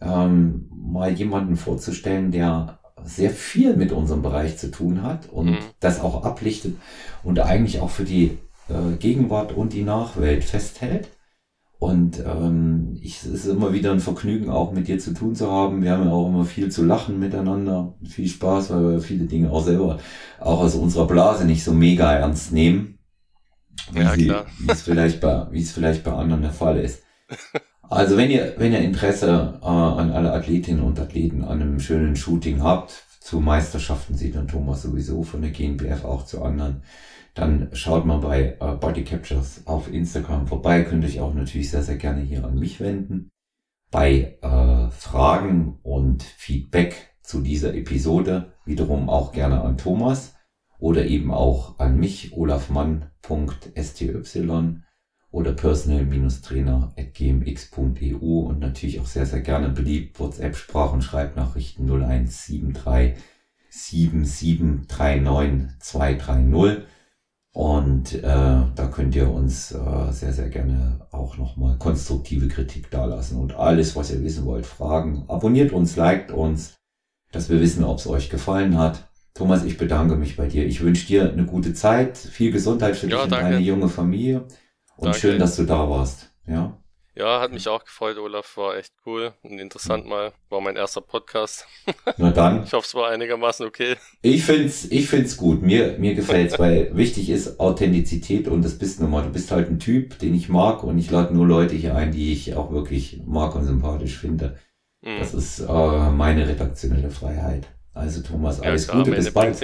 [0.00, 5.58] ähm, mal jemanden vorzustellen, der sehr viel mit unserem Bereich zu tun hat und Mhm.
[5.80, 6.76] das auch ablichtet
[7.22, 8.38] und eigentlich auch für die
[8.68, 11.08] äh, Gegenwart und die Nachwelt festhält.
[11.80, 15.48] Und ähm, ich, es ist immer wieder ein Vergnügen, auch mit dir zu tun zu
[15.50, 15.80] haben.
[15.82, 19.52] Wir haben ja auch immer viel zu lachen miteinander, viel Spaß, weil wir viele Dinge
[19.52, 19.98] auch selber,
[20.40, 22.98] auch aus unserer Blase nicht so mega ernst nehmen.
[23.94, 24.46] Ja, sie, klar.
[24.58, 27.02] wie es vielleicht bei, wie es vielleicht bei anderen der Fall ist.
[27.90, 32.16] Also wenn ihr, wenn ihr Interesse äh, an alle Athletinnen und Athleten an einem schönen
[32.16, 36.82] Shooting habt, zu Meisterschaften sieht dann Thomas sowieso von der GNBF auch zu anderen,
[37.34, 40.82] dann schaut mal bei äh, Body Captures auf Instagram vorbei.
[40.82, 43.30] Könnt euch auch natürlich sehr, sehr gerne hier an mich wenden.
[43.90, 50.34] Bei äh, Fragen und Feedback zu dieser Episode wiederum auch gerne an Thomas
[50.78, 54.14] oder eben auch an mich, olafmann.sty
[55.30, 63.14] oder personal-trainer.gmx.eu und natürlich auch sehr, sehr gerne beliebt WhatsApp-Sprachen, Schreibnachrichten 0173
[63.70, 66.84] 7739 230.
[67.52, 73.38] Und äh, da könnt ihr uns äh, sehr, sehr gerne auch nochmal konstruktive Kritik dalassen
[73.38, 75.24] und alles, was ihr wissen wollt, fragen.
[75.28, 76.78] Abonniert uns, liked uns
[77.32, 79.08] dass wir wissen, ob es euch gefallen hat.
[79.34, 80.66] Thomas, ich bedanke mich bei dir.
[80.66, 84.44] Ich wünsche dir eine gute Zeit, viel Gesundheit für ja, dich und deine junge Familie
[84.98, 85.18] und danke.
[85.18, 86.30] schön, dass du da warst.
[86.46, 86.76] Ja.
[87.14, 88.56] Ja, hat mich auch gefreut, Olaf.
[88.56, 90.32] War echt cool und interessant mal.
[90.50, 91.66] War mein erster Podcast.
[92.16, 92.62] Na dann.
[92.64, 93.96] Ich hoffe, es war einigermaßen okay.
[94.22, 95.60] Ich find's, ich find's gut.
[95.60, 99.24] Mir, mir gefällt's, weil wichtig ist Authentizität und das bist nun mal.
[99.24, 102.12] Du bist halt ein Typ, den ich mag und ich lade nur Leute hier ein,
[102.12, 104.56] die ich auch wirklich mag und sympathisch finde.
[105.00, 105.18] Mhm.
[105.18, 107.66] Das ist äh, meine redaktionelle Freiheit.
[107.94, 109.60] Also Thomas, alles ja, klar, Gute, bis bald.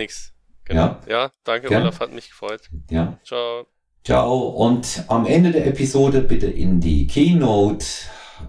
[0.65, 0.81] Genau.
[0.81, 1.01] Ja?
[1.07, 1.83] ja, danke, Gern.
[1.83, 2.69] Olaf, hat mich gefreut.
[2.91, 3.17] Ja.
[3.23, 3.67] Ciao.
[4.07, 4.49] Ciao.
[4.49, 7.87] Und am Ende der Episode bitte in die Keynote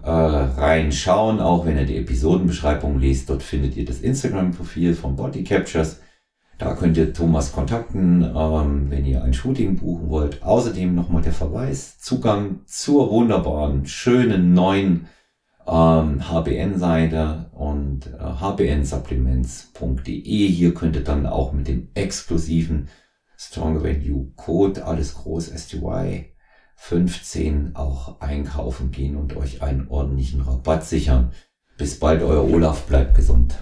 [0.02, 3.30] äh, reinschauen, auch wenn ihr die Episodenbeschreibung liest.
[3.30, 6.02] Dort findet ihr das Instagram-Profil von Body Captures.
[6.58, 10.42] Da könnt ihr Thomas kontakten, ähm, wenn ihr ein Shooting buchen wollt.
[10.42, 15.06] Außerdem nochmal der Verweis, Zugang zur wunderbaren, schönen neuen
[15.66, 20.48] ähm, HBN-Seite und äh, hbnsupplements.de.
[20.48, 22.90] Hier könnt ihr dann auch mit dem exklusiven
[23.48, 26.32] Stronger Value Code, alles groß STY
[26.76, 31.32] 15 auch einkaufen gehen und euch einen ordentlichen Rabatt sichern.
[31.78, 33.56] Bis bald, euer Olaf, bleibt gesund.